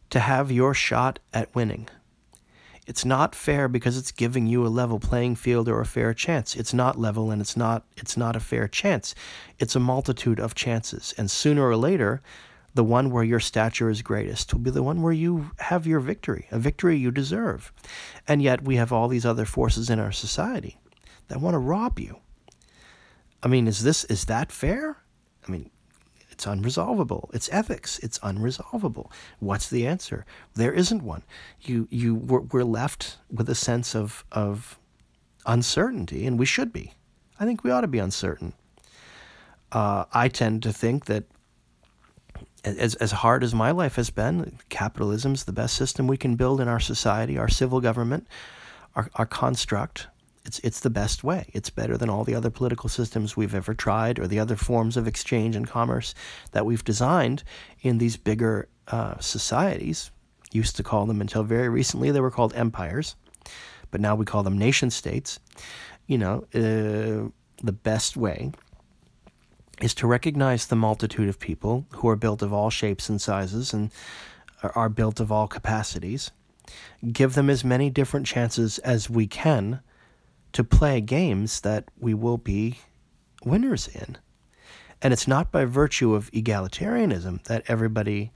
[0.10, 1.88] to have your shot at winning.
[2.88, 6.56] It's not fair because it's giving you a level playing field or a fair chance.
[6.56, 9.14] It's not level and it's not it's not a fair chance.
[9.60, 12.22] It's a multitude of chances and sooner or later
[12.74, 16.00] the one where your stature is greatest will be the one where you have your
[16.00, 17.72] victory, a victory you deserve.
[18.28, 20.78] And yet we have all these other forces in our society
[21.32, 22.18] that want to rob you.
[23.42, 24.98] I mean, is this is that fair?
[25.48, 25.72] I mean,
[26.30, 27.34] it's unresolvable.
[27.34, 28.00] It's ethics.
[28.00, 29.10] It's unresolvable.
[29.40, 30.26] What's the answer?
[30.56, 31.24] There isn't one.
[31.62, 34.78] You you we're, we're left with a sense of of
[35.46, 36.94] uncertainty, and we should be.
[37.40, 38.54] I think we ought to be uncertain.
[39.72, 41.24] Uh, I tend to think that
[42.66, 46.60] as as hard as my life has been, capitalism's the best system we can build
[46.60, 48.28] in our society, our civil government,
[48.96, 50.08] our, our construct,
[50.46, 51.50] it's, it's the best way.
[51.54, 54.98] It's better than all the other political systems we've ever tried or the other forms
[54.98, 56.16] of exchange and commerce
[56.52, 57.44] that we've designed
[57.82, 60.12] in these bigger uh, societies.
[60.52, 63.16] Used to call them until very recently, they were called empires,
[63.92, 65.40] but now we call them nation states.
[66.08, 67.30] You know, uh,
[67.64, 68.52] the best way
[69.82, 73.74] is to recognize the multitude of people who are built of all shapes and sizes
[73.74, 73.92] and
[74.76, 76.32] are built of all capacities.
[77.12, 79.82] Give them as many different chances as we can
[80.54, 82.80] to play games that we will be
[83.46, 84.18] winners in.
[85.02, 88.32] And it's not by virtue of egalitarianism that everybody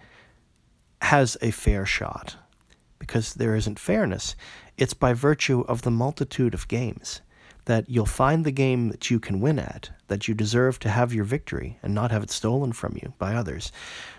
[1.01, 2.37] has a fair shot,
[2.97, 4.35] because there isn't fairness.
[4.77, 7.21] It's by virtue of the multitude of games.
[7.65, 11.13] that you'll find the game that you can win at, that you deserve to have
[11.13, 13.71] your victory and not have it stolen from you by others.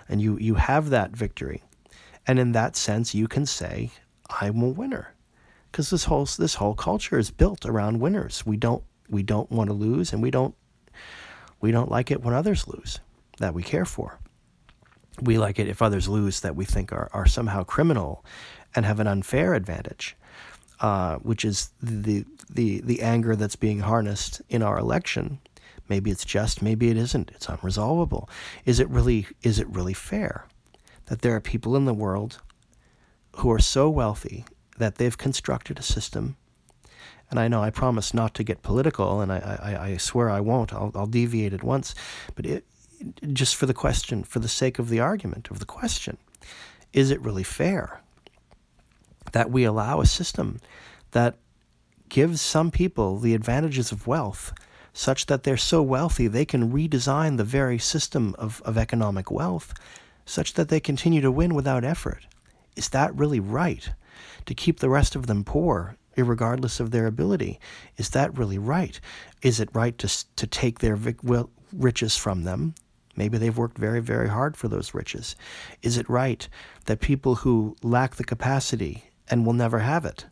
[0.09, 1.62] And you, you have that victory.
[2.26, 3.90] And in that sense, you can say,
[4.28, 5.14] I'm a winner.
[5.77, 8.47] Because this whole, this whole culture is built around winners.
[8.47, 10.55] We don't, we don't want to lose and we don't,
[11.61, 12.99] we don't like it when others lose
[13.41, 14.18] that we care for.
[15.20, 18.24] We like it if others lose that we think are, are somehow criminal
[18.74, 20.16] and have an unfair advantage
[20.81, 25.41] uh, which is the the the anger that's being harnessed in our election.
[25.91, 27.31] Maybe it's just, maybe it isn't.
[27.35, 28.31] It's unresolvable.
[28.64, 30.47] Is it really is it really fair
[31.07, 32.41] that there are people in the world
[33.37, 34.45] who are so wealthy
[34.79, 36.37] that they've constructed a system?
[37.31, 40.41] And I know I promise not to get political, and I, I, I swear I
[40.41, 40.72] won't.
[40.72, 41.95] I'll, I'll deviate at once,
[42.37, 42.64] but it,
[43.33, 46.18] just for the question, for the sake of the argument of the question,
[46.93, 48.01] is it really fair
[49.33, 50.61] that we allow a system
[51.11, 51.37] that
[52.09, 54.53] gives some people the advantages of wealth
[54.93, 59.74] such that they're so wealthy they can redesign the very system of, of economic wealth
[60.24, 62.27] such that they continue to win without effort.
[62.77, 63.91] Is that really right?
[64.47, 67.61] To keep the rest of them poor, regardless of their ability,
[67.97, 68.99] is that really right?
[69.42, 70.99] Is it right to, to take their
[71.72, 72.74] riches from them?
[73.16, 75.36] Maybe they've worked very, very hard for those riches.
[75.82, 76.49] Is it right
[76.84, 80.26] that people who lack the capacity and will never have it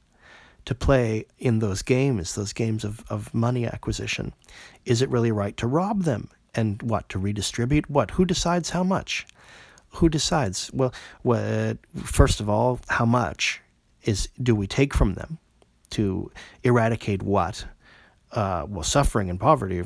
[0.64, 4.32] to play in those games, those games of, of money acquisition.
[4.84, 6.30] Is it really right to rob them?
[6.54, 7.90] And what, to redistribute?
[7.90, 8.12] What?
[8.12, 9.26] Who decides how much?
[9.90, 10.70] Who decides?
[10.72, 13.60] Well, what, first of all, how much
[14.04, 15.38] is do we take from them
[15.90, 16.30] to
[16.62, 17.66] eradicate what?
[18.32, 19.82] Uh, well, suffering and poverty.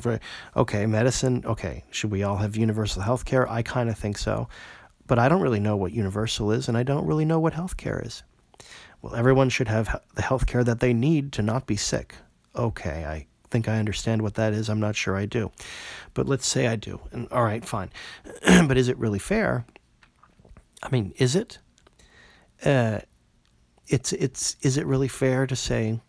[0.55, 1.43] Okay, medicine.
[1.45, 3.49] Okay, should we all have universal health care?
[3.49, 4.49] I kind of think so.
[5.05, 7.77] But I don't really know what universal is, and I don't really know what health
[7.77, 8.23] care is.
[9.01, 12.15] Well, everyone should have the health care that they need to not be sick.
[12.55, 14.69] Okay, I think I understand what that is.
[14.69, 15.51] I'm not sure I do.
[16.13, 16.99] But let's say I do.
[17.11, 17.91] And all right, fine.
[18.67, 19.65] but is it really fair?
[20.81, 21.59] I mean, is it?
[22.63, 22.99] Uh,
[23.89, 25.99] it's it's is it really fair to say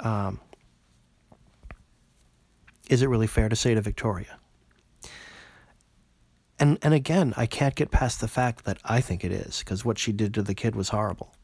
[0.00, 0.40] um,
[2.90, 4.38] is it really fair to say to Victoria?
[6.58, 9.84] And and again, I can't get past the fact that I think it is because
[9.84, 11.34] what she did to the kid was horrible.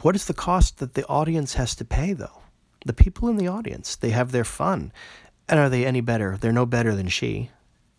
[0.00, 2.42] What is the cost that the audience has to pay though?
[2.84, 4.92] The people in the audience, they have their fun.
[5.48, 6.36] And are they any better?
[6.40, 7.50] They're no better than she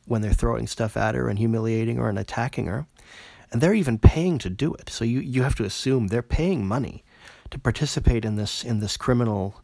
[0.05, 2.85] when they're throwing stuff at her and humiliating her and attacking her.
[3.53, 4.89] And they're even paying to do it.
[4.89, 7.05] So you, you have to assume they're paying money
[7.51, 9.63] to participate in this in this criminal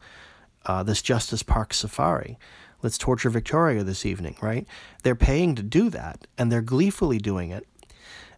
[0.65, 2.37] uh, this Justice Park safari
[2.81, 4.65] let's torture Victoria this evening, right?
[5.03, 7.67] They're paying to do that, and they're gleefully doing it.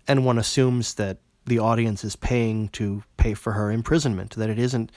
[0.08, 4.60] And one assumes that the audience is paying to pay for her imprisonment, that it
[4.60, 4.92] isn't,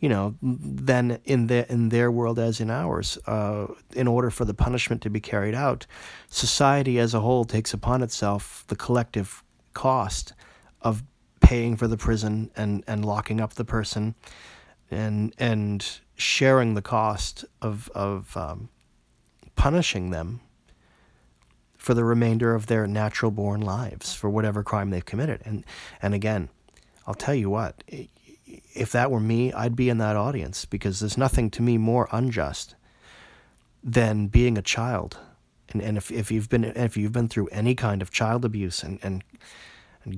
[0.00, 4.44] you know, then in their, in their world as in ours, uh, in order for
[4.44, 5.86] the punishment to be carried out,
[6.28, 9.42] society as a whole takes upon itself the collective
[9.78, 10.32] cost
[10.82, 11.04] of
[11.40, 14.14] paying for the prison and, and locking up the person
[14.90, 18.68] and and sharing the cost of of um,
[19.54, 20.40] punishing them
[21.76, 25.40] for the remainder of their natural born lives for whatever crime they've committed.
[25.44, 25.64] And
[26.02, 26.48] and again,
[27.06, 27.84] I'll tell you what,
[28.74, 32.08] if that were me, I'd be in that audience because there's nothing to me more
[32.10, 32.74] unjust
[33.84, 35.18] than being a child.
[35.70, 38.82] And and if, if you've been if you've been through any kind of child abuse
[38.82, 39.22] and, and and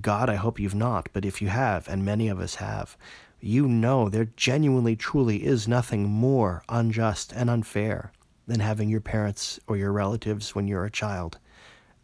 [0.00, 2.96] God, I hope you've not, but if you have, and many of us have,
[3.40, 8.12] you know there genuinely truly is nothing more unjust and unfair
[8.46, 11.38] than having your parents or your relatives when you're a child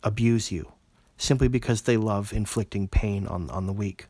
[0.03, 0.73] abuse you
[1.19, 4.07] simply because they love inflicting pain on, on the weak.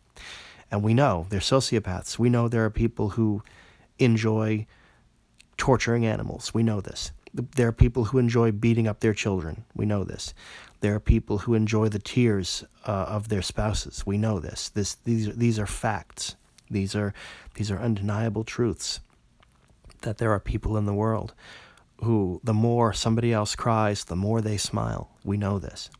[0.70, 2.18] And we know they're sociopaths.
[2.18, 3.42] We know there are people who
[3.98, 4.66] enjoy
[5.56, 6.52] torturing animals.
[6.52, 7.12] We know this.
[7.32, 9.64] There are people who enjoy beating up their children.
[9.74, 10.34] We know this.
[10.80, 14.04] There are people who enjoy the tears uh, of their spouses.
[14.06, 14.68] We know this.
[14.68, 16.36] This these these are facts.
[16.70, 17.14] These are
[17.54, 19.00] these are undeniable truths
[20.02, 21.34] that there are people in the world
[22.02, 25.10] who the more somebody else cries, the more they smile.
[25.24, 25.90] We know this.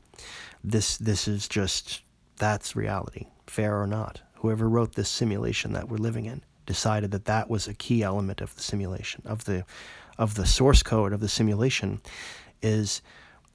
[0.63, 2.03] This this is just
[2.37, 4.21] that's reality, fair or not.
[4.37, 8.41] Whoever wrote this simulation that we're living in decided that that was a key element
[8.41, 9.65] of the simulation of the
[10.19, 12.01] of the source code of the simulation
[12.63, 13.01] is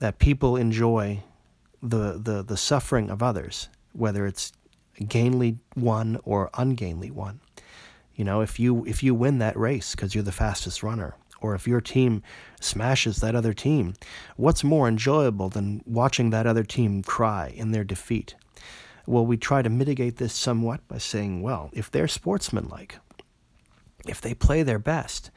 [0.02, 1.22] that people enjoy
[1.82, 4.52] the the the suffering of others, whether it's
[5.08, 7.40] gainly one or ungainly one.
[8.16, 11.54] You know, if you if you win that race because you're the fastest runner, or
[11.54, 12.24] if your team
[12.60, 13.94] smashes that other team,
[14.38, 18.36] what's more enjoyable than watching that other team cry in their defeat?
[19.06, 22.98] Well, we try to mitigate this somewhat by saying, well, if they're sportsmanlike,
[24.08, 25.30] if they play their best,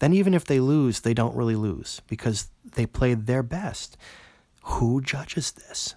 [0.00, 3.96] then even if they lose, they don't really lose because they played their best.
[4.64, 5.94] Who judges this?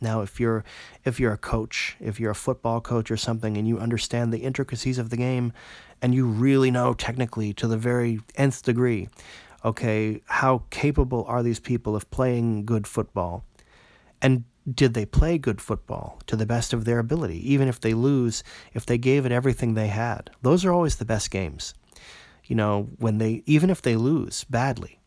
[0.00, 0.64] Now, if you're
[1.04, 4.42] if you're a coach, if you're a football coach or something, and you understand the
[4.42, 5.52] intricacies of the game,
[6.02, 9.08] and you really know technically to the very nth degree,
[9.64, 13.44] okay, how capable are these people of playing good football,
[14.20, 17.94] and did they play good football to the best of their ability, even if they
[17.94, 18.42] lose,
[18.72, 20.30] if they gave it everything they had?
[20.42, 21.74] Those are always the best games.
[22.46, 25.00] You know, when they, even if they lose badly,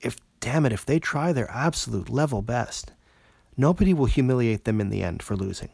[0.00, 2.92] if, damn it, if they try their absolute level best,
[3.56, 5.70] nobody will humiliate them in the end for losing.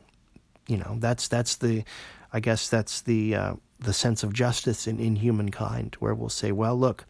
[0.67, 1.85] You know, that's, that's the,
[2.33, 6.53] I guess that's the, uh, the sense of justice in, in humankind, where we'll say,
[6.53, 7.07] well, look,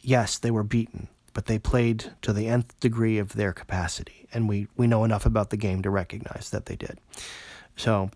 [0.00, 4.48] yes, they were beaten but they played to the nth degree of their capacity, and
[4.48, 6.98] we, we know enough about the game to recognize that they did.
[7.76, 8.10] So,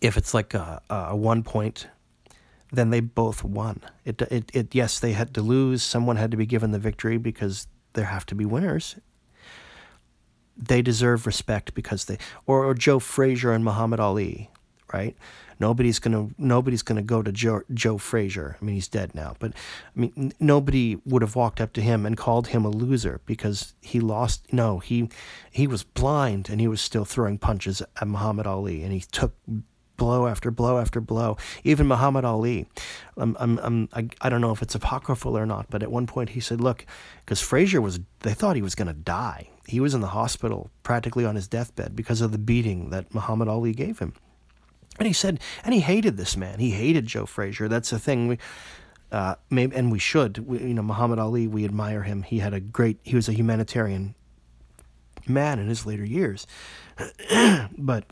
[0.00, 1.88] if it's like a, a one point,
[2.70, 3.80] then they both won.
[4.04, 5.82] It, it, it, yes, they had to lose.
[5.82, 8.96] Someone had to be given the victory because there have to be winners.
[10.56, 14.50] They deserve respect because they, or, or Joe Frazier and Muhammad Ali,
[14.92, 15.16] right?
[15.60, 18.56] Nobody's gonna nobody's gonna go to Joe, Joe Frazier.
[18.60, 19.52] I mean, he's dead now, but
[19.96, 23.20] I mean, n- nobody would have walked up to him and called him a loser
[23.26, 24.52] because he lost.
[24.52, 25.08] No, he
[25.50, 29.34] he was blind and he was still throwing punches at Muhammad Ali, and he took
[29.98, 31.36] blow after blow after blow.
[31.64, 32.66] Even Muhammad Ali,
[33.18, 36.06] I'm, I'm, I'm, I, I don't know if it's apocryphal or not, but at one
[36.06, 36.86] point he said, look,
[37.24, 39.50] because Frazier was, they thought he was going to die.
[39.66, 43.48] He was in the hospital practically on his deathbed because of the beating that Muhammad
[43.48, 44.14] Ali gave him.
[44.98, 46.58] And he said, and he hated this man.
[46.58, 47.68] He hated Joe Frazier.
[47.68, 48.28] That's the thing.
[48.28, 48.38] We,
[49.12, 50.46] uh, maybe, and we should.
[50.46, 51.46] We, you know, Muhammad Ali.
[51.46, 52.22] We admire him.
[52.22, 52.98] He had a great.
[53.02, 54.14] He was a humanitarian
[55.26, 56.46] man in his later years.
[57.78, 58.04] but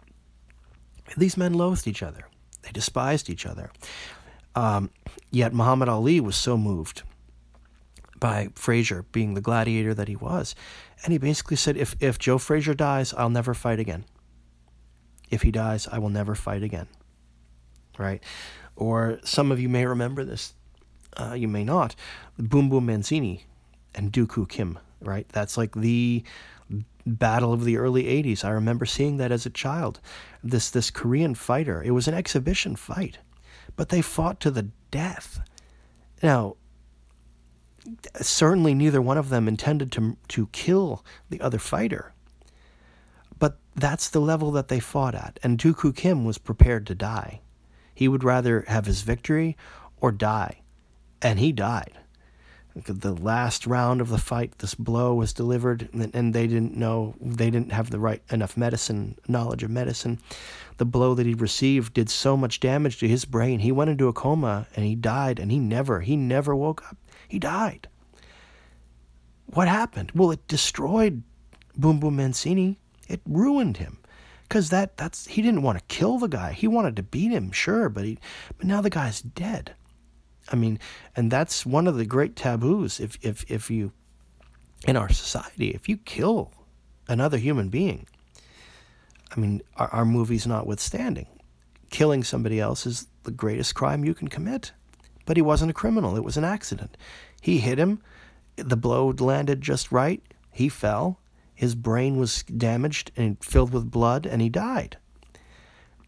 [1.16, 2.28] these men loathed each other.
[2.62, 3.70] They despised each other.
[4.54, 4.90] Um,
[5.30, 7.02] yet Muhammad Ali was so moved
[8.18, 10.54] by Frazier being the gladiator that he was,
[11.04, 14.04] and he basically said, "If if Joe Frazier dies, I'll never fight again."
[15.30, 16.86] If he dies, I will never fight again.
[17.98, 18.22] Right?
[18.76, 20.54] Or some of you may remember this,
[21.16, 21.94] uh, you may not.
[22.38, 23.44] Boom Boom Mancini
[23.94, 25.28] and Koo Kim, right?
[25.30, 26.22] That's like the
[27.06, 28.44] battle of the early 80s.
[28.44, 30.00] I remember seeing that as a child.
[30.50, 33.18] This this Korean fighter, it was an exhibition fight,
[33.74, 35.40] but they fought to the death.
[36.22, 36.56] Now,
[38.20, 42.12] certainly neither one of them intended to to kill the other fighter.
[43.38, 47.40] But that's the level that they fought at, and Koo Kim was prepared to die.
[47.94, 49.56] He would rather have his victory
[50.00, 50.62] or die,
[51.20, 51.98] and he died.
[52.84, 57.48] The last round of the fight, this blow was delivered, and they didn't know, they
[57.48, 60.18] didn't have the right enough medicine, knowledge of medicine.
[60.76, 63.60] The blow that he received did so much damage to his brain.
[63.60, 66.98] He went into a coma and he died, and he never, he never woke up.
[67.26, 67.88] He died.
[69.46, 70.12] What happened?
[70.14, 71.22] Well, it destroyed
[71.76, 72.78] Boom Boom Mancini.
[73.08, 73.98] It ruined him
[74.42, 76.52] because that that's he didn't want to kill the guy.
[76.52, 78.18] He wanted to beat him, sure, but he
[78.58, 79.74] but now the guy's dead.
[80.50, 80.78] I mean,
[81.14, 83.00] and that's one of the great taboos.
[83.00, 83.92] If if if you
[84.86, 86.52] in our society, if you kill
[87.08, 88.06] another human being,
[89.34, 91.26] I mean, our, our movies notwithstanding,
[91.90, 94.72] killing somebody else is the greatest crime you can commit.
[95.24, 96.96] But he wasn't a criminal; it was an accident.
[97.40, 98.00] He hit him.
[98.56, 100.22] The blow landed just right.
[100.52, 101.18] He fell
[101.56, 104.98] his brain was damaged and filled with blood, and he died.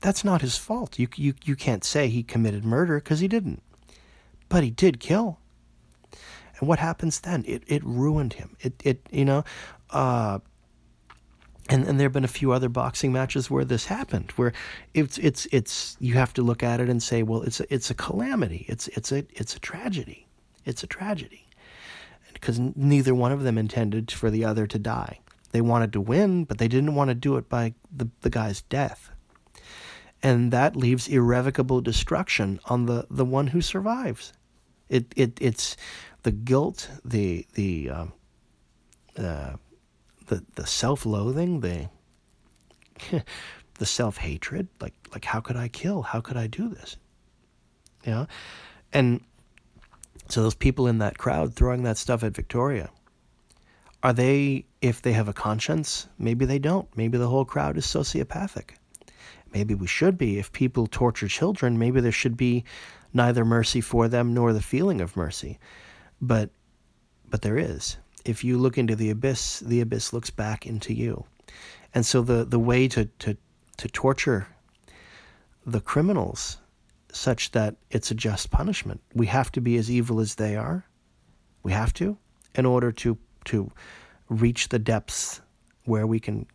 [0.02, 0.98] That's not his fault.
[0.98, 3.62] You, you, you can't say he committed murder because he didn't.
[4.48, 5.38] But he did kill.
[6.58, 7.44] And what happens then?
[7.46, 8.56] It, it ruined him.
[8.60, 9.44] It, it you know,
[9.90, 10.38] uh,
[11.68, 14.52] and, and there have been a few other boxing matches where this happened, where
[14.94, 17.90] it's, it's, it's, you have to look at it and say, well, it's a, it's
[17.90, 18.64] a calamity.
[18.68, 20.26] It's, it's, a, it's a tragedy.
[20.64, 21.46] It's a tragedy.
[22.32, 25.18] Because neither one of them intended for the other to die.
[25.52, 28.62] They wanted to win, but they didn't want to do it by the, the guy's
[28.62, 29.10] death.
[30.22, 34.32] And that leaves irrevocable destruction on the, the one who survives.
[34.88, 35.76] It, it it's
[36.22, 38.06] the guilt, the the uh,
[39.16, 39.56] uh,
[40.26, 41.88] the the self loathing, the
[43.78, 44.68] the self hatred.
[44.80, 46.02] Like like how could I kill?
[46.02, 46.96] How could I do this?
[48.06, 48.26] Know,
[48.92, 49.20] and
[50.28, 52.90] so those people in that crowd throwing that stuff at Victoria,
[54.02, 56.88] are they, if they have a conscience, maybe they don't.
[56.96, 58.70] Maybe the whole crowd is sociopathic.
[59.52, 60.38] Maybe we should be.
[60.38, 62.64] If people torture children, maybe there should be
[63.12, 65.58] neither mercy for them nor the feeling of mercy.
[66.20, 66.50] But,
[67.28, 67.96] but there is.
[68.24, 71.24] If you look into the abyss, the abyss looks back into you.
[71.94, 73.36] And so the, the way to, to,
[73.78, 74.48] to torture
[75.64, 76.58] the criminals
[77.12, 79.00] such that it's a just punishment.
[79.14, 80.84] We have to be as evil as they are.
[81.62, 82.18] We have to
[82.54, 83.70] in order to to
[84.28, 85.40] reach the depths
[85.84, 86.46] where we can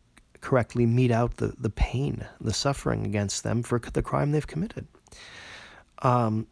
[0.42, 4.86] correctly mete out the, the pain, the suffering against them for the crime they've committed.
[6.04, 6.48] Um,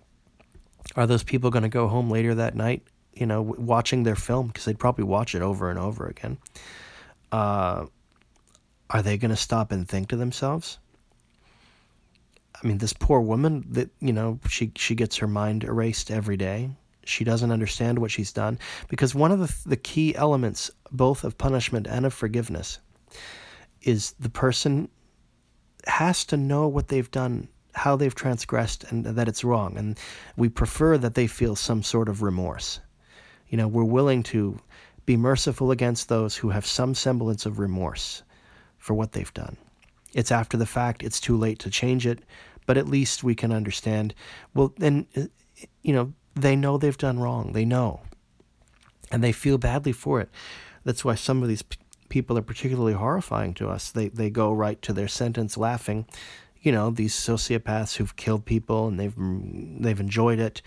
[0.96, 2.84] are those people going to go home later that night,
[3.14, 6.38] you know, watching their film because they'd probably watch it over and over again?
[7.32, 7.86] Uh,
[8.90, 10.80] are they going to stop and think to themselves?
[12.62, 16.38] I mean, this poor woman that you know she she gets her mind erased every
[16.38, 16.70] day.
[17.04, 21.38] She doesn't understand what she's done because one of the the key elements both of
[21.38, 22.80] punishment and of forgiveness
[23.82, 24.90] is the person
[25.88, 29.78] has to know what they've done, how they've transgressed, and that it's wrong.
[29.78, 29.98] And
[30.38, 32.80] we prefer that they feel some sort of remorse.
[33.48, 34.60] You know, we're willing to
[35.06, 38.24] be merciful against those who have some semblance of remorse
[38.78, 39.58] for what they've done.
[40.14, 42.20] It's after the fact, it's too late to change it,
[42.66, 44.14] but at least we can understand.
[44.54, 45.24] Well, then, uh,
[45.82, 47.54] you know, they know they've done wrong.
[47.54, 48.02] They know.
[49.12, 50.30] And they feel badly for it.
[50.84, 51.64] That's why some of these
[52.10, 53.92] people are particularly horrifying to us.
[53.92, 56.06] They they go right to their sentence laughing.
[56.62, 60.62] You know, these sociopaths who've killed people and they've they've enjoyed it,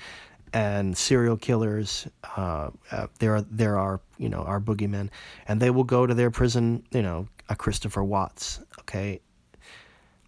[0.52, 2.06] and serial killers.
[2.36, 5.10] Uh, uh, there are there are you know our boogeymen,
[5.46, 6.84] and they will go to their prison.
[6.92, 8.60] You know, a Christopher Watts.
[8.80, 9.20] Okay,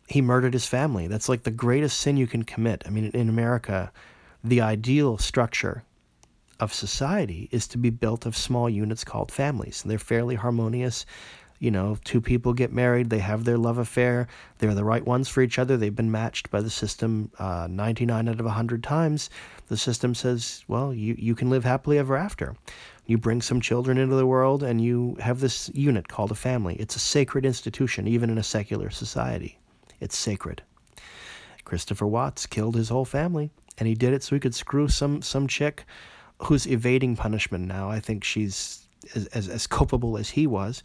[0.09, 1.07] he murdered his family.
[1.07, 2.83] That's like the greatest sin you can commit.
[2.87, 3.93] I mean, in America,
[4.43, 5.85] the ideal structure
[6.59, 9.83] of society is to be built of small units called families.
[9.83, 11.05] And They're fairly harmonious.
[11.59, 14.29] You know, two people get married, they have their love affair,
[14.59, 18.29] they're the right ones for each other, they've been matched by the system uh, 99
[18.29, 19.31] out of 100 times.
[19.69, 22.57] The system says, well, you, you can live happily ever after.
[23.07, 26.77] You bring some children into the world and you have this unit called a family.
[26.77, 29.59] It's a sacred institution, even in a secular society.
[30.01, 30.63] It's sacred.
[31.65, 35.21] Christopher Watts killed his whole family, and he did it so he could screw some
[35.21, 35.85] some chick
[36.43, 37.91] who's evading punishment now.
[37.91, 40.83] I think she's as, as, as culpable as he was.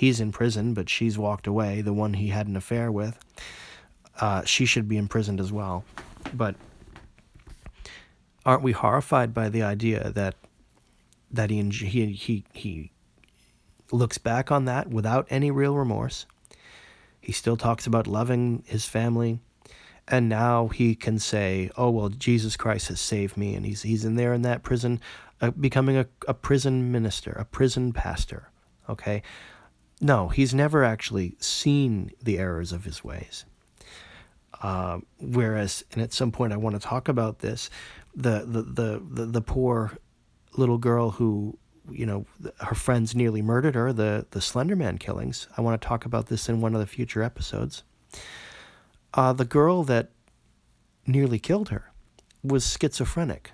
[0.00, 3.18] He's in prison, but she's walked away, the one he had an affair with.
[4.18, 5.84] Uh, she should be imprisoned as well.
[6.32, 6.54] But
[8.46, 10.36] aren't we horrified by the idea that
[11.30, 12.92] that he he he he
[13.92, 16.24] looks back on that without any real remorse?
[17.20, 19.40] He still talks about loving his family
[20.08, 24.06] and now he can say, "Oh well, Jesus Christ has saved me," and he's he's
[24.06, 24.98] in there in that prison,
[25.42, 28.48] uh, becoming a, a prison minister, a prison pastor.
[28.88, 29.22] Okay,
[30.00, 33.44] no, he's never actually seen the errors of his ways.
[34.62, 37.70] Uh, whereas, and at some point, I want to talk about this,
[38.14, 39.96] the the the the, the poor
[40.56, 41.58] little girl who
[41.90, 42.26] you know
[42.60, 46.48] her friends nearly murdered her the the slenderman killings i want to talk about this
[46.48, 47.82] in one of the future episodes
[49.14, 50.10] uh, the girl that
[51.06, 51.92] nearly killed her
[52.42, 53.52] was schizophrenic.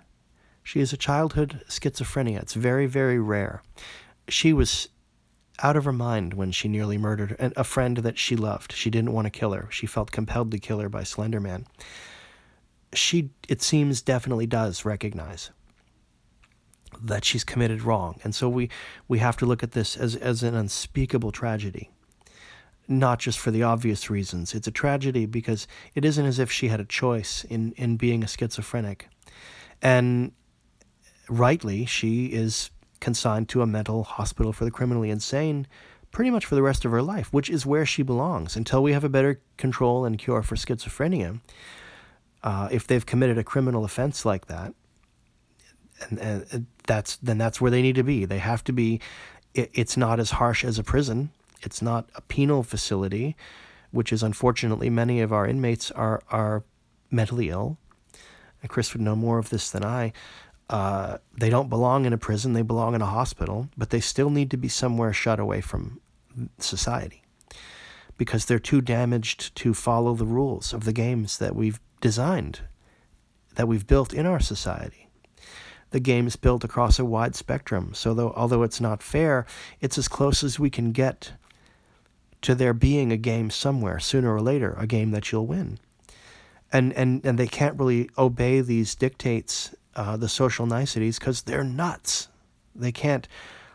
[0.62, 2.40] She has a childhood schizophrenia.
[2.42, 3.62] It's very, very rare.
[4.28, 4.88] She was
[5.63, 8.73] out of her mind when she nearly murdered a friend that she loved.
[8.73, 9.69] She didn't want to kill her.
[9.71, 11.67] She felt compelled to kill her by Slenderman.
[12.93, 15.51] She, it seems, definitely does recognize
[17.03, 18.71] that she's committed wrong, and so we
[19.07, 21.91] we have to look at this as as an unspeakable tragedy
[22.89, 24.55] not just for the obvious reasons.
[24.55, 28.23] It's a tragedy because it isn't as if she had a choice in, in being
[28.23, 29.09] a schizophrenic.
[29.83, 30.33] And
[31.28, 32.70] rightly, she is
[33.01, 35.66] consigned to a mental hospital for the criminally insane
[36.12, 38.93] pretty much for the rest of her life, which is where she belongs until we
[38.93, 41.40] have a better control and cure for schizophrenia.
[42.43, 44.73] Uh, if they've committed a criminal offense like that,
[46.09, 48.24] and, and that's then that's where they need to be.
[48.24, 49.01] They have to be.
[49.55, 51.31] It, it's not as harsh as a prison
[51.62, 53.36] it's not a penal facility,
[53.90, 56.64] which is unfortunately many of our inmates are are
[57.10, 57.78] mentally ill.
[58.62, 60.12] And Chris would know more of this than I.
[60.68, 64.30] Uh, they don't belong in a prison; they belong in a hospital, but they still
[64.30, 66.01] need to be somewhere shut away from
[66.59, 67.22] society
[68.18, 72.60] because they're too damaged to follow the rules of the games that we've designed,
[73.55, 75.09] that we've built in our society.
[75.90, 79.47] The game is built across a wide spectrum, so though although it's not fair,
[79.80, 81.32] it's as close as we can get
[82.43, 85.78] to there being a game somewhere sooner or later, a game that you'll win.
[86.72, 91.64] And and and they can't really obey these dictates, uh, the social niceties, because they're
[91.64, 92.28] nuts.
[92.74, 93.27] They can't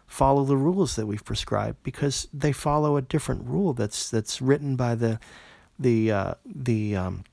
[0.07, 4.75] follow the rules that we've prescribed because they follow a different rule that's that's written
[4.75, 5.19] by the
[5.79, 7.23] the uh, the um,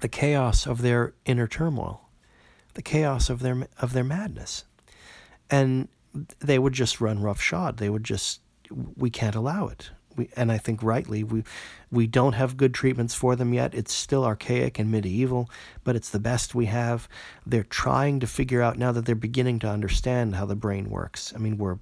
[0.00, 2.08] the chaos of their inner turmoil,
[2.74, 4.64] the chaos of their of their madness,
[5.50, 5.88] and
[6.38, 7.78] they would just run roughshod.
[7.78, 8.40] They would just
[8.96, 11.44] we can't allow it we, and I think rightly, we
[11.90, 13.74] we don't have good treatments for them yet.
[13.74, 15.48] It's still archaic and medieval,
[15.84, 17.08] but it's the best we have.
[17.44, 21.32] They're trying to figure out now that they're beginning to understand how the brain works.
[21.34, 21.78] I mean, we're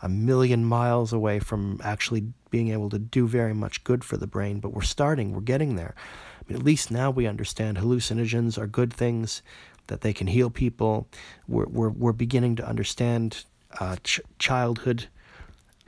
[0.00, 4.26] a million miles away from actually being able to do very much good for the
[4.26, 5.94] brain, but we're starting, we're getting there.
[5.96, 9.42] I mean, at least now we understand hallucinogens are good things,
[9.86, 11.08] that they can heal people.
[11.48, 13.44] We're, we're, we're beginning to understand
[13.80, 15.08] uh, ch- childhood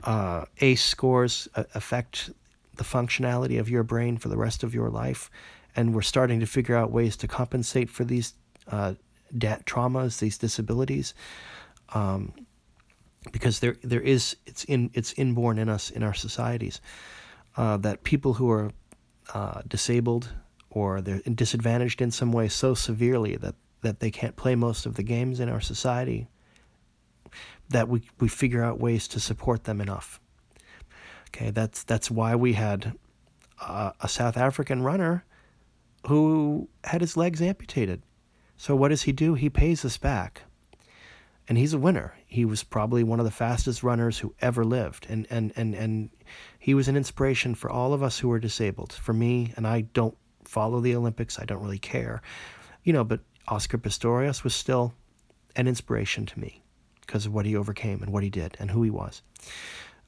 [0.05, 2.31] uh, ACE scores affect
[2.75, 5.29] the functionality of your brain for the rest of your life.
[5.75, 8.33] And we're starting to figure out ways to compensate for these
[8.71, 8.93] uh,
[9.35, 11.13] traumas, these disabilities.
[11.93, 12.33] Um,
[13.31, 16.79] because there there is it's in it's inborn in us in our societies
[17.57, 18.71] uh, that people who are
[19.33, 20.29] uh, disabled
[20.69, 24.95] or they're disadvantaged in some way so severely that that they can't play most of
[24.95, 26.27] the games in our society
[27.69, 30.19] that we we figure out ways to support them enough.
[31.29, 32.93] Okay, that's that's why we had
[33.61, 35.25] uh, a South African runner
[36.07, 38.01] who had his legs amputated.
[38.57, 39.33] So what does he do?
[39.33, 40.43] He pays us back
[41.47, 42.15] and he's a winner.
[42.25, 46.09] He was probably one of the fastest runners who ever lived, and and and and
[46.59, 48.93] he was an inspiration for all of us who are disabled.
[48.93, 51.39] For me, and I don't follow the Olympics.
[51.39, 52.21] I don't really care,
[52.83, 53.03] you know.
[53.03, 54.93] But Oscar Pistorius was still
[55.55, 56.61] an inspiration to me
[57.05, 59.21] because of what he overcame and what he did and who he was.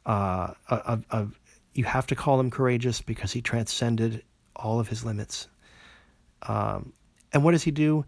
[0.05, 1.27] Uh, a, a,
[1.73, 4.23] you have to call him courageous because he transcended
[4.55, 5.47] all of his limits.
[6.43, 6.93] Um,
[7.33, 8.05] and what does he do?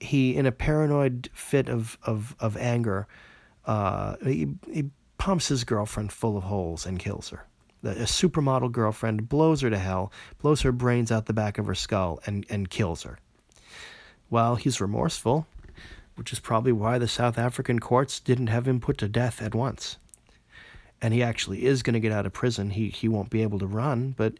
[0.00, 3.06] he, in a paranoid fit of of of anger,
[3.66, 7.44] uh, he, he pumps his girlfriend full of holes and kills her.
[7.84, 11.76] A supermodel girlfriend blows her to hell, blows her brains out the back of her
[11.76, 13.18] skull, and, and kills her.
[14.30, 15.46] Well, he's remorseful,
[16.18, 19.54] which is probably why the South African courts didn't have him put to death at
[19.54, 19.98] once.
[21.00, 22.70] And he actually is going to get out of prison.
[22.70, 24.34] He he won't be able to run, but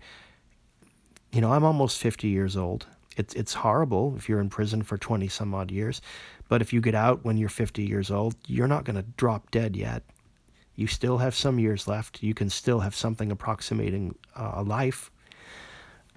[1.31, 2.87] you know, I'm almost 50 years old.
[3.17, 6.01] It's it's horrible if you're in prison for 20 some odd years,
[6.49, 9.53] but if you get out when you're 50 years old, you're not going to drop
[9.53, 10.03] dead yet.
[10.75, 12.25] You still have some years left.
[12.25, 15.13] You can still have something approximating uh, a life.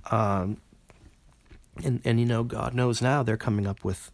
[0.10, 0.58] Um,
[1.84, 4.12] and and you know, God knows now they're coming up with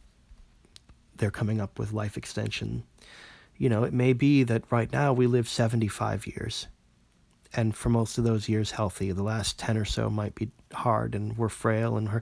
[1.18, 2.84] they're coming up with life extension.
[3.58, 6.68] You know, it may be that right now we live 75 years
[7.54, 9.12] and for most of those years healthy.
[9.12, 12.22] The last 10 or so might be hard and we're frail and her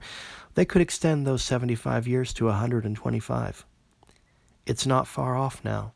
[0.54, 3.66] they could extend those 75 years to 125.
[4.64, 5.92] It's not far off now.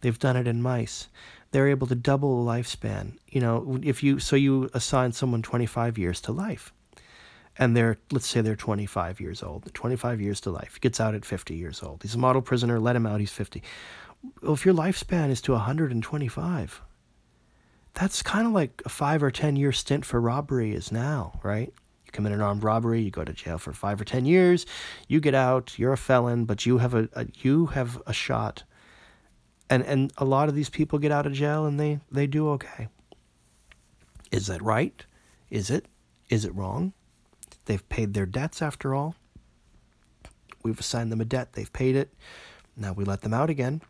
[0.00, 1.08] They've done it in mice.
[1.52, 3.18] They're able to double the lifespan.
[3.28, 6.72] You know, if you so you assign someone 25 years to life.
[7.60, 9.72] And they're let's say they're 25 years old.
[9.72, 10.80] 25 years to life.
[10.80, 12.02] Gets out at 50 years old.
[12.02, 13.62] He's a model prisoner, let him out, he's 50.
[14.42, 16.82] Well, if your lifespan is to 125,
[17.94, 21.72] that's kind of like a five or 10 year stint for robbery is now, right?
[22.06, 24.64] You commit an armed robbery, you go to jail for five or 10 years,
[25.06, 28.64] you get out, you're a felon, but you have a, a you have a shot.
[29.68, 32.48] And, and a lot of these people get out of jail and they, they do
[32.50, 32.88] okay.
[34.32, 35.04] Is that right?
[35.50, 35.86] Is it?
[36.28, 36.92] Is it wrong?
[37.70, 39.14] They've paid their debts after all.
[40.62, 42.12] We've assigned them a debt, they've paid it.
[42.76, 43.80] Now we let them out again.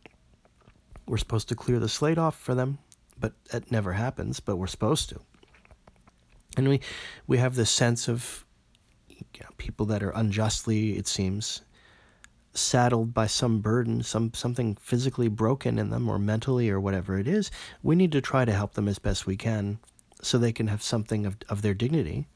[1.06, 2.78] We're supposed to clear the slate off for them
[3.20, 5.20] but it never happens, but we're supposed to.
[6.56, 6.80] And we
[7.26, 8.44] we have this sense of
[9.08, 11.62] you know, people that are unjustly, it seems,
[12.54, 17.28] saddled by some burden, some something physically broken in them or mentally or whatever it
[17.28, 17.50] is.
[17.82, 19.78] We need to try to help them as best we can
[20.22, 22.26] so they can have something of, of their dignity.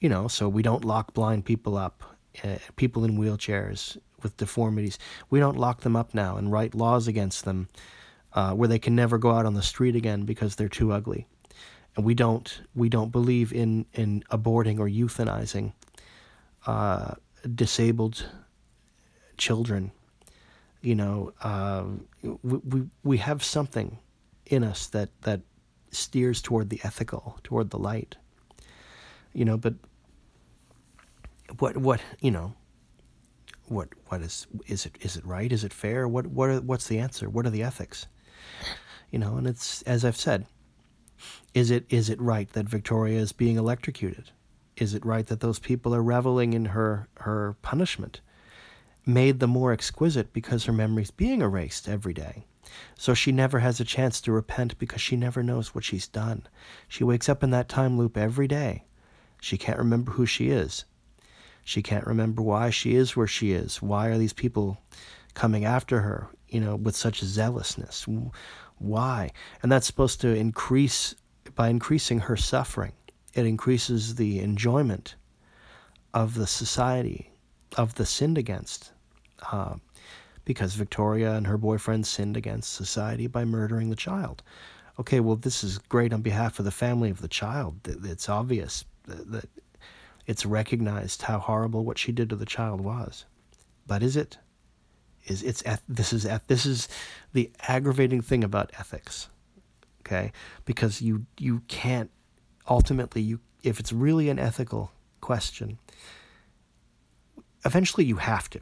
[0.00, 2.02] You know, so we don't lock blind people up,
[2.42, 4.98] uh, people in wheelchairs with deformities.
[5.30, 7.68] We don't lock them up now and write laws against them
[8.34, 11.26] uh, where they can never go out on the street again because they're too ugly.
[11.96, 15.72] And we don't we don't believe in in aborting or euthanizing
[16.66, 17.14] uh,
[17.54, 18.26] disabled
[19.36, 19.92] children.
[20.82, 21.84] You know, uh,
[22.42, 23.98] we, we we have something
[24.46, 25.42] in us that that
[25.92, 28.16] steers toward the ethical, toward the light.
[29.34, 29.74] You know, but
[31.58, 32.54] what what you know
[33.66, 36.86] what what is is it is it right is it fair what what are, what's
[36.88, 38.06] the answer what are the ethics
[39.14, 40.44] you know, and it's as I've said,
[41.54, 44.32] is it is it right that Victoria is being electrocuted?
[44.76, 48.20] Is it right that those people are reveling in her her punishment?
[49.06, 52.46] Made the more exquisite because her memory's being erased every day.
[52.96, 56.48] So she never has a chance to repent because she never knows what she's done.
[56.88, 58.82] She wakes up in that time loop every day.
[59.44, 60.86] She can't remember who she is.
[61.64, 63.82] She can't remember why she is where she is.
[63.82, 64.78] Why are these people
[65.34, 68.06] coming after her, you know, with such zealousness?
[68.78, 69.32] Why?
[69.62, 71.14] And that's supposed to increase
[71.54, 72.92] by increasing her suffering,
[73.34, 75.14] it increases the enjoyment
[76.14, 77.30] of the society
[77.76, 78.92] of the sinned against.
[79.52, 79.74] Uh,
[80.46, 84.42] because Victoria and her boyfriend sinned against society by murdering the child.
[84.98, 87.80] Okay, well, this is great on behalf of the family of the child.
[87.84, 89.48] It's obvious that
[90.26, 93.24] it's recognized how horrible what she did to the child was.
[93.86, 94.38] But is it?
[95.26, 96.88] Is it's this is this is
[97.32, 99.28] the aggravating thing about ethics,
[100.00, 100.32] okay?
[100.64, 102.10] Because you you can't
[102.68, 105.78] ultimately you if it's really an ethical question,
[107.64, 108.60] eventually you have to.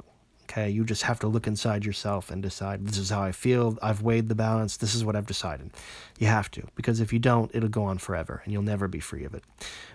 [0.52, 3.78] Okay, you just have to look inside yourself and decide this is how I feel.
[3.80, 4.76] I've weighed the balance.
[4.76, 5.70] This is what I've decided.
[6.18, 9.00] You have to, because if you don't, it'll go on forever and you'll never be
[9.00, 9.44] free of it.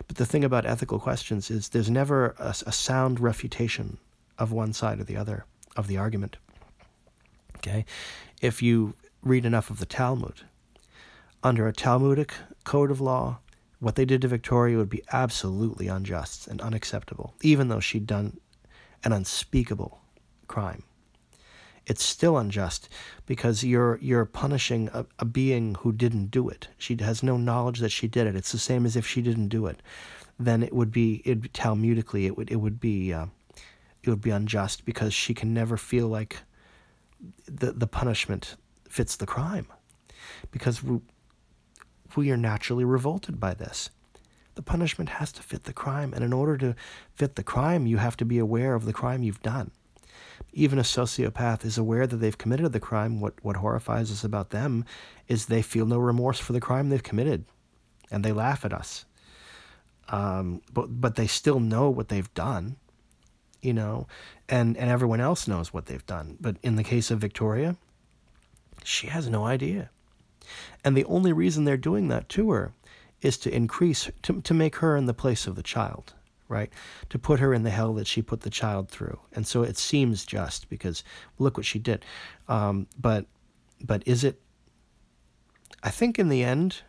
[0.08, 3.98] But the thing about ethical questions is there's never a, a sound refutation
[4.36, 5.44] of one side or the other
[5.76, 6.38] of the argument.
[7.58, 7.84] Okay,
[8.42, 10.40] if you read enough of the Talmud,
[11.44, 13.38] under a Talmudic code of law,
[13.78, 18.40] what they did to Victoria would be absolutely unjust and unacceptable, even though she'd done
[19.04, 20.00] an unspeakable
[20.48, 20.82] crime.
[21.88, 22.90] It's still unjust
[23.24, 26.68] because you're you're punishing a, a being who didn't do it.
[26.76, 28.36] She has no knowledge that she did it.
[28.36, 29.80] It's the same as if she didn't do it.
[30.38, 33.26] Then it would be it talmudically it would it would be uh,
[34.02, 36.40] it would be unjust because she can never feel like
[37.46, 38.56] the the punishment
[38.86, 39.66] fits the crime
[40.50, 41.00] because we,
[42.16, 43.88] we are naturally revolted by this.
[44.56, 46.74] The punishment has to fit the crime, and in order to
[47.14, 49.70] fit the crime, you have to be aware of the crime you've done
[50.52, 53.20] even a sociopath is aware that they've committed the crime.
[53.20, 54.84] What, what horrifies us about them
[55.26, 57.44] is they feel no remorse for the crime they've committed
[58.10, 59.04] and they laugh at us.
[60.08, 62.76] Um, but, but they still know what they've done,
[63.60, 64.06] you know,
[64.48, 66.38] and, and everyone else knows what they've done.
[66.40, 67.76] But in the case of Victoria,
[68.82, 69.90] she has no idea.
[70.82, 72.72] And the only reason they're doing that to her
[73.20, 76.14] is to increase, to, to make her in the place of the child
[76.48, 76.72] right?
[77.10, 79.20] To put her in the hell that she put the child through.
[79.32, 81.04] And so it seems just because
[81.38, 82.04] look what she did.
[82.48, 83.26] Um, but
[83.80, 84.40] but is it?
[85.82, 86.82] I think in the end.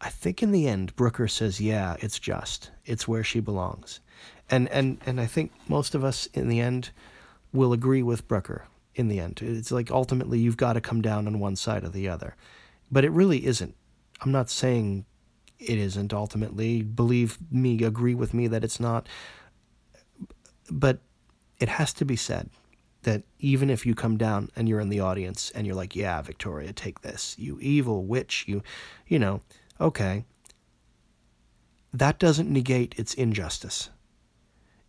[0.00, 2.72] I think in the end, Brooker says, "Yeah, it's just.
[2.84, 4.00] It's where she belongs,"
[4.50, 6.90] and and and I think most of us in the end
[7.52, 8.66] will agree with Brooker.
[8.94, 11.88] In the end, it's like ultimately you've got to come down on one side or
[11.88, 12.34] the other,
[12.90, 13.76] but it really isn't.
[14.20, 15.06] I'm not saying
[15.62, 16.82] it isn't ultimately.
[16.82, 19.08] Believe me, agree with me that it's not.
[20.70, 21.00] But
[21.58, 22.50] it has to be said
[23.02, 26.20] that even if you come down and you're in the audience and you're like, yeah,
[26.22, 28.62] Victoria, take this, you evil witch, you,
[29.06, 29.40] you know,
[29.80, 30.24] okay,
[31.92, 33.90] that doesn't negate its injustice.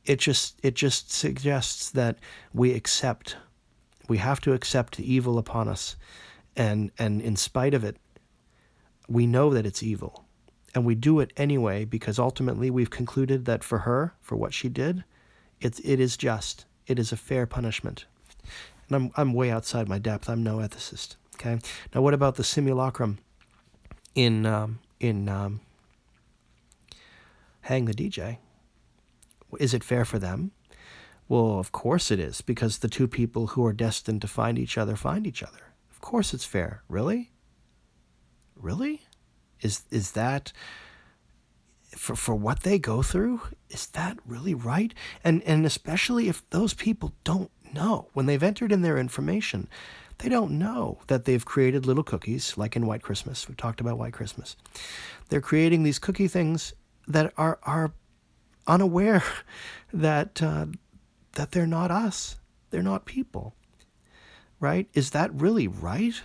[0.06, 2.18] It just it just suggests that
[2.54, 3.38] we accept,
[4.10, 5.95] we have to accept the evil upon us,
[6.56, 7.98] and and in spite of it,
[9.08, 10.23] we know that it's evil,
[10.74, 14.70] and we do it anyway because ultimately we've concluded that for her, for what she
[14.70, 15.04] did,
[15.62, 16.66] it's it is just.
[16.88, 18.06] It is a fair punishment.
[18.88, 20.30] And I'm I'm way outside my depth.
[20.30, 21.16] I'm no ethicist.
[21.36, 21.60] Okay.
[21.94, 23.20] Now what about the simulacrum
[24.16, 25.62] in um, in um,
[27.64, 28.40] Hang the DJ?
[29.58, 30.52] Is it fair for them?
[31.30, 34.78] Well, of course it is, because the two people who are destined to find each
[34.78, 35.74] other find each other.
[35.90, 36.84] Of course it's fair.
[36.90, 37.32] Really?
[38.58, 39.04] Really?
[39.64, 40.52] Is is that
[41.95, 43.41] for for what they go through?
[43.69, 44.94] Is that really right?
[45.23, 49.68] And and especially if those people don't know when they've entered in their information,
[50.19, 53.48] they don't know that they've created little cookies like in White Christmas.
[53.48, 54.56] We talked about White Christmas.
[55.30, 56.73] They're creating these cookie things
[57.07, 57.94] that are are
[58.68, 59.23] unaware
[59.94, 60.68] that uh,
[61.34, 62.38] that they're not us.
[62.69, 63.56] They're not people.
[64.60, 64.88] Right?
[64.94, 66.22] Is that really right?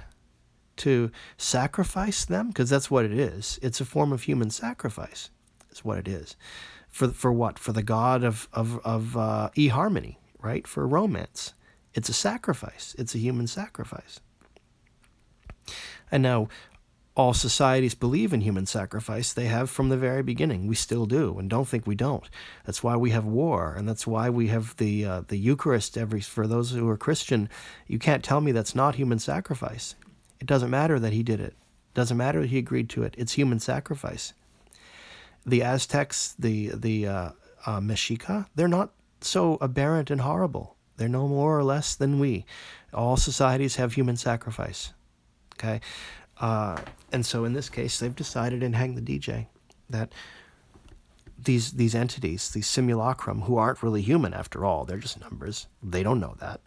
[0.78, 3.58] To sacrifice them because that's what it is.
[3.62, 5.30] It's a form of human sacrifice.
[5.70, 6.36] Is what it is.
[6.88, 7.58] For for what?
[7.58, 10.66] For the god of of of uh, eHarmony, right?
[10.66, 11.54] For romance.
[11.94, 12.94] It's a sacrifice.
[12.98, 14.20] It's a human sacrifice.
[16.10, 16.48] And now
[17.18, 19.32] all societies believe in human sacrifice.
[19.32, 20.68] They have from the very beginning.
[20.68, 22.30] We still do, and don't think we don't.
[22.64, 25.98] That's why we have war, and that's why we have the uh, the Eucharist.
[25.98, 27.48] Every for those who are Christian,
[27.88, 29.96] you can't tell me that's not human sacrifice.
[30.40, 31.54] It doesn't matter that he did it.
[31.54, 33.14] It doesn't matter that he agreed to it.
[33.18, 34.34] It's human sacrifice.
[35.44, 37.30] The Aztecs, the the uh,
[37.66, 40.76] uh, Mexica, they're not so aberrant and horrible.
[40.96, 42.44] They're no more or less than we.
[42.92, 44.92] All societies have human sacrifice.
[45.54, 45.80] Okay,
[46.40, 46.80] uh,
[47.12, 49.46] and so in this case, they've decided and Hang the DJ
[49.90, 50.12] that
[51.38, 55.66] these these entities, these simulacrum, who aren't really human after all, they're just numbers.
[55.82, 56.60] They don't know that.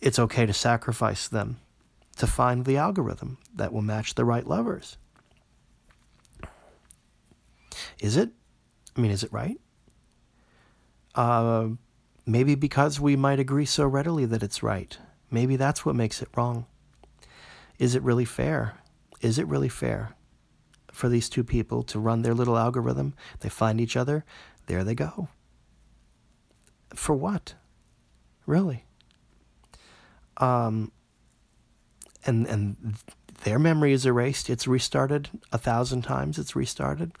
[0.00, 1.58] It's okay to sacrifice them
[2.16, 4.96] to find the algorithm that will match the right lovers.
[8.00, 8.30] Is it?
[8.96, 9.58] I mean, is it right?
[11.14, 11.68] Uh,
[12.26, 14.96] maybe because we might agree so readily that it's right.
[15.30, 16.66] Maybe that's what makes it wrong.
[17.78, 18.74] Is it really fair?
[19.20, 20.14] Is it really fair
[20.92, 23.14] for these two people to run their little algorithm?
[23.40, 24.24] They find each other,
[24.66, 25.28] there they go.
[26.94, 27.54] For what?
[28.46, 28.84] Really?
[30.36, 30.92] Um,
[32.26, 32.96] and and
[33.44, 34.48] their memory is erased.
[34.48, 36.38] It's restarted a thousand times.
[36.38, 37.12] It's restarted.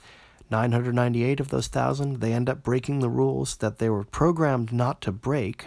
[0.50, 5.00] 998 of those thousand, they end up breaking the rules that they were programmed not
[5.02, 5.66] to break.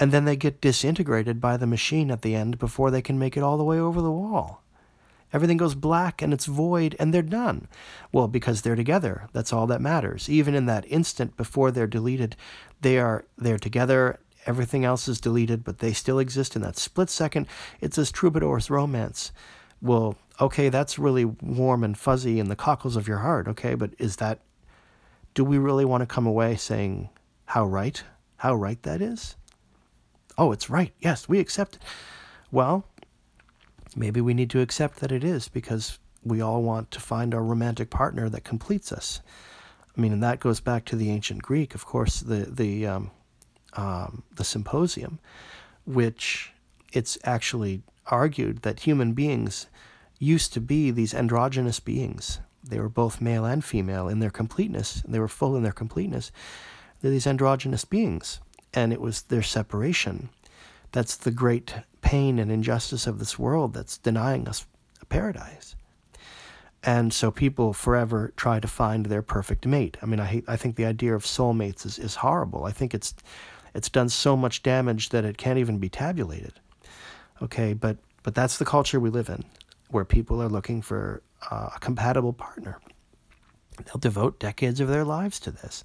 [0.00, 3.36] And then they get disintegrated by the machine at the end before they can make
[3.36, 4.62] it all the way over the wall.
[5.32, 7.68] Everything goes black and it's void and they're done.
[8.10, 9.28] Well, because they're together.
[9.32, 10.28] That's all that matters.
[10.28, 12.36] Even in that instant before they're deleted,
[12.80, 14.18] they are they're together.
[14.46, 17.46] Everything else is deleted, but they still exist in that split second.
[17.80, 19.32] It's as troubadour's romance.
[19.80, 23.90] Well, okay, that's really warm and fuzzy in the cockles of your heart, okay, but
[23.98, 24.40] is that
[25.34, 27.08] do we really want to come away saying
[27.46, 28.02] how right?
[28.36, 29.36] How right that is?
[30.36, 30.92] Oh, it's right.
[31.00, 31.82] Yes, we accept it.
[32.50, 32.84] Well,
[33.96, 37.42] maybe we need to accept that it is because we all want to find our
[37.42, 39.20] romantic partner that completes us.
[39.96, 43.10] I mean, and that goes back to the ancient Greek, of course, the the um,
[43.74, 45.18] um, the symposium,
[45.84, 46.52] which
[46.92, 49.66] it's actually argued that human beings
[50.18, 52.40] used to be these androgynous beings.
[52.62, 55.02] They were both male and female in their completeness.
[55.06, 56.30] They were full in their completeness.
[57.00, 58.40] They're these androgynous beings,
[58.72, 60.28] and it was their separation.
[60.92, 64.66] That's the great pain and injustice of this world that's denying us
[65.00, 65.74] a paradise.
[66.84, 69.96] And so people forever try to find their perfect mate.
[70.02, 72.64] I mean, I hate, I think the idea of soulmates is, is horrible.
[72.64, 73.14] I think it's
[73.74, 76.54] it's done so much damage that it can't even be tabulated.
[77.40, 79.44] Okay, but but that's the culture we live in,
[79.90, 82.78] where people are looking for uh, a compatible partner.
[83.84, 85.84] They'll devote decades of their lives to this,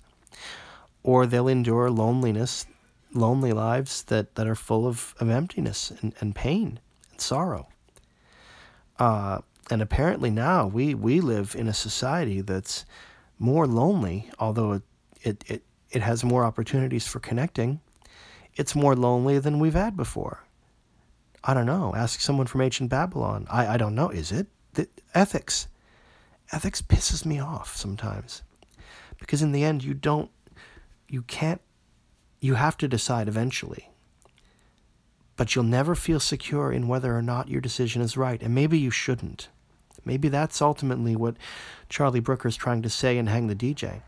[1.03, 2.65] or they'll endure loneliness
[3.13, 6.79] lonely lives that, that are full of, of emptiness and, and pain
[7.11, 7.67] and sorrow.
[8.99, 9.39] Uh,
[9.69, 12.85] and apparently now we, we live in a society that's
[13.37, 14.81] more lonely, although it,
[15.21, 17.81] it, it, it has more opportunities for connecting.
[18.55, 20.43] It's more lonely than we've had before.
[21.43, 21.93] I don't know.
[21.95, 23.47] Ask someone from ancient Babylon.
[23.49, 24.09] I, I don't know.
[24.09, 24.47] Is it?
[24.73, 25.67] The, ethics.
[26.51, 28.41] Ethics pisses me off sometimes.
[29.19, 30.29] Because in the end, you don't,
[31.07, 31.61] you can't
[32.39, 33.89] you have to decide eventually.
[35.35, 38.77] But you'll never feel secure in whether or not your decision is right, and maybe
[38.77, 39.49] you shouldn't.
[40.03, 41.35] Maybe that's ultimately what
[41.89, 44.01] Charlie Brooker's trying to say in Hang the DJ.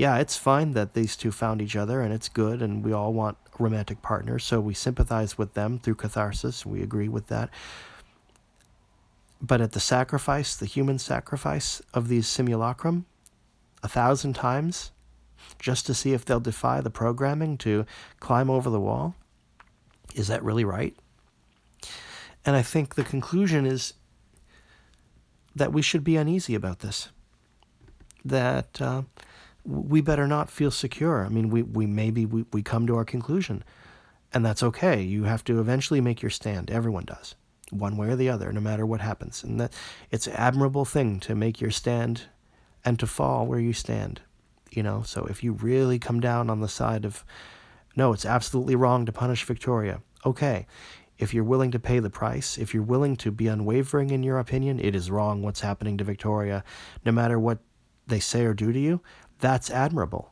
[0.00, 3.12] Yeah, it's fine that these two found each other, and it's good, and we all
[3.12, 6.64] want romantic partners, so we sympathize with them through catharsis.
[6.64, 7.50] We agree with that.
[9.42, 13.04] But at the sacrifice, the human sacrifice of these simulacrum,
[13.82, 14.90] a thousand times,
[15.58, 17.84] just to see if they'll defy the programming to
[18.20, 19.14] climb over the wall?
[20.14, 20.96] Is that really right?
[22.46, 23.92] And I think the conclusion is
[25.54, 27.10] that we should be uneasy about this.
[28.24, 29.02] That uh,
[29.64, 31.24] we better not feel secure.
[31.24, 33.62] I mean, we, we maybe we, we come to our conclusion,
[34.32, 35.02] and that's okay.
[35.02, 36.70] You have to eventually make your stand.
[36.70, 37.34] Everyone does,
[37.70, 39.44] one way or the other, no matter what happens.
[39.44, 39.72] And that
[40.10, 42.22] it's an admirable thing to make your stand
[42.84, 44.22] and to fall where you stand
[44.70, 45.02] you know.
[45.02, 47.24] So if you really come down on the side of,
[47.96, 50.66] no, it's absolutely wrong to punish Victoria, okay.
[51.18, 54.38] If you're willing to pay the price, if you're willing to be unwavering in your
[54.38, 56.64] opinion, it is wrong what's happening to Victoria,
[57.04, 57.58] no matter what
[58.06, 59.02] they say or do to you,
[59.40, 60.30] that's admirable.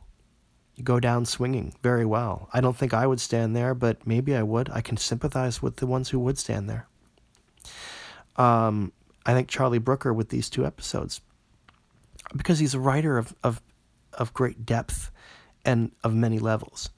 [0.75, 2.47] You go down swinging very well.
[2.53, 4.69] I don't think I would stand there, but maybe I would.
[4.69, 6.87] I can sympathize with the ones who would stand there.
[8.37, 8.93] Um,
[9.25, 11.21] I think Charlie Brooker with these two episodes,
[12.35, 13.61] because he's a writer of, of
[14.13, 15.11] of great depth
[15.65, 16.89] and of many levels.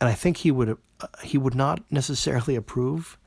[0.00, 3.18] And I think he would uh, he would not necessarily approve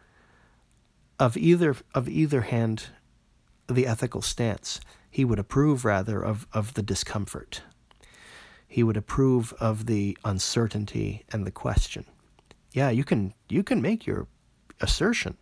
[1.19, 2.87] of either of either hand
[3.67, 4.79] the ethical stance.
[5.15, 7.61] He would approve rather of, of the discomfort.
[8.67, 12.03] He would approve of the uncertainty and the question.
[12.73, 14.27] Yeah, you can you can make your
[14.81, 15.37] assertion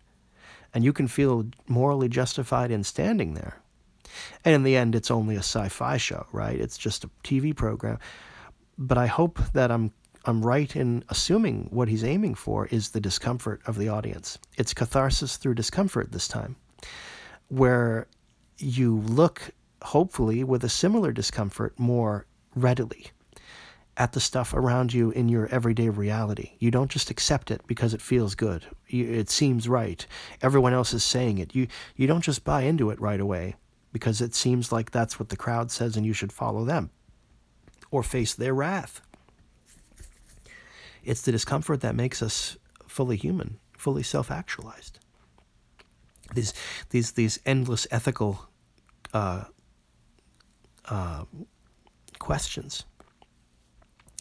[0.76, 3.64] and you can feel morally justified in standing there.
[4.46, 6.62] And in the end, it's only a sci fi show, right?
[6.62, 7.98] It's just a TV program.
[8.78, 9.92] But I hope that I'm
[10.26, 14.38] I'm right in assuming what he's aiming for is the discomfort of the audience.
[14.56, 16.58] It's catharsis through discomfort this time,
[17.48, 18.06] where
[18.60, 19.52] you look,
[19.84, 23.08] hopefully, with a similar discomfort more readily
[23.96, 26.54] at the stuff around you in your everyday reality.
[26.58, 28.66] You don't just accept it because it feels good.
[28.88, 30.06] It seems right.
[30.42, 31.54] Everyone else is saying it.
[31.54, 33.56] You you don't just buy into it right away
[33.92, 36.90] because it seems like that's what the crowd says and you should follow them
[37.92, 39.02] or face their wrath.
[41.04, 42.58] It's the discomfort that makes us
[42.88, 45.00] fully human, fully self actualized.
[46.34, 46.54] These,
[46.90, 48.50] these, these endless ethical
[49.14, 49.44] uh,
[50.90, 51.26] uh,
[52.20, 52.86] questions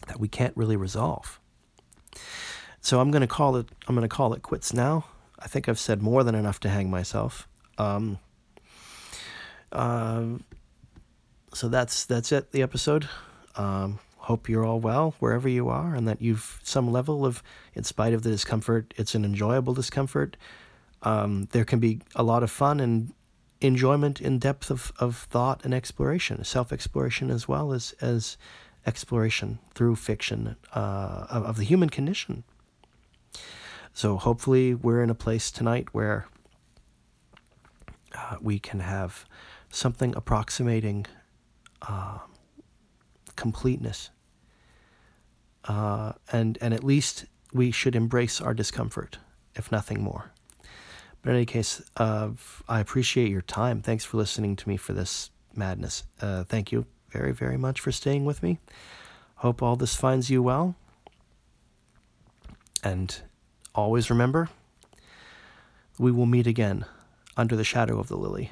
[0.07, 1.39] that we can't really resolve.
[2.81, 3.67] So I'm going to call it.
[3.87, 5.05] I'm going to call it quits now.
[5.39, 7.47] I think I've said more than enough to hang myself.
[7.77, 8.19] Um,
[9.71, 10.23] uh,
[11.53, 12.51] so that's that's it.
[12.51, 13.07] The episode.
[13.55, 17.83] Um, hope you're all well wherever you are, and that you've some level of, in
[17.83, 20.37] spite of the discomfort, it's an enjoyable discomfort.
[21.01, 23.13] Um, there can be a lot of fun and
[23.63, 28.37] enjoyment in depth of, of thought and exploration, self exploration as well as as
[28.85, 32.43] exploration through fiction uh, of, of the human condition.
[33.93, 36.25] So hopefully we're in a place tonight where
[38.15, 39.25] uh, we can have
[39.69, 41.05] something approximating
[41.81, 42.19] uh,
[43.35, 44.09] completeness,
[45.65, 49.19] uh, and and at least we should embrace our discomfort,
[49.55, 50.31] if nothing more.
[51.23, 52.29] But in any case, uh,
[52.67, 53.81] I appreciate your time.
[53.81, 56.03] Thanks for listening to me for this madness.
[56.21, 58.59] Uh, thank you very, very much for staying with me.
[59.35, 60.75] Hope all this finds you well.
[62.83, 63.21] And
[63.73, 64.49] always remember,
[65.97, 66.85] we will meet again
[67.37, 68.51] under the shadow of the lily.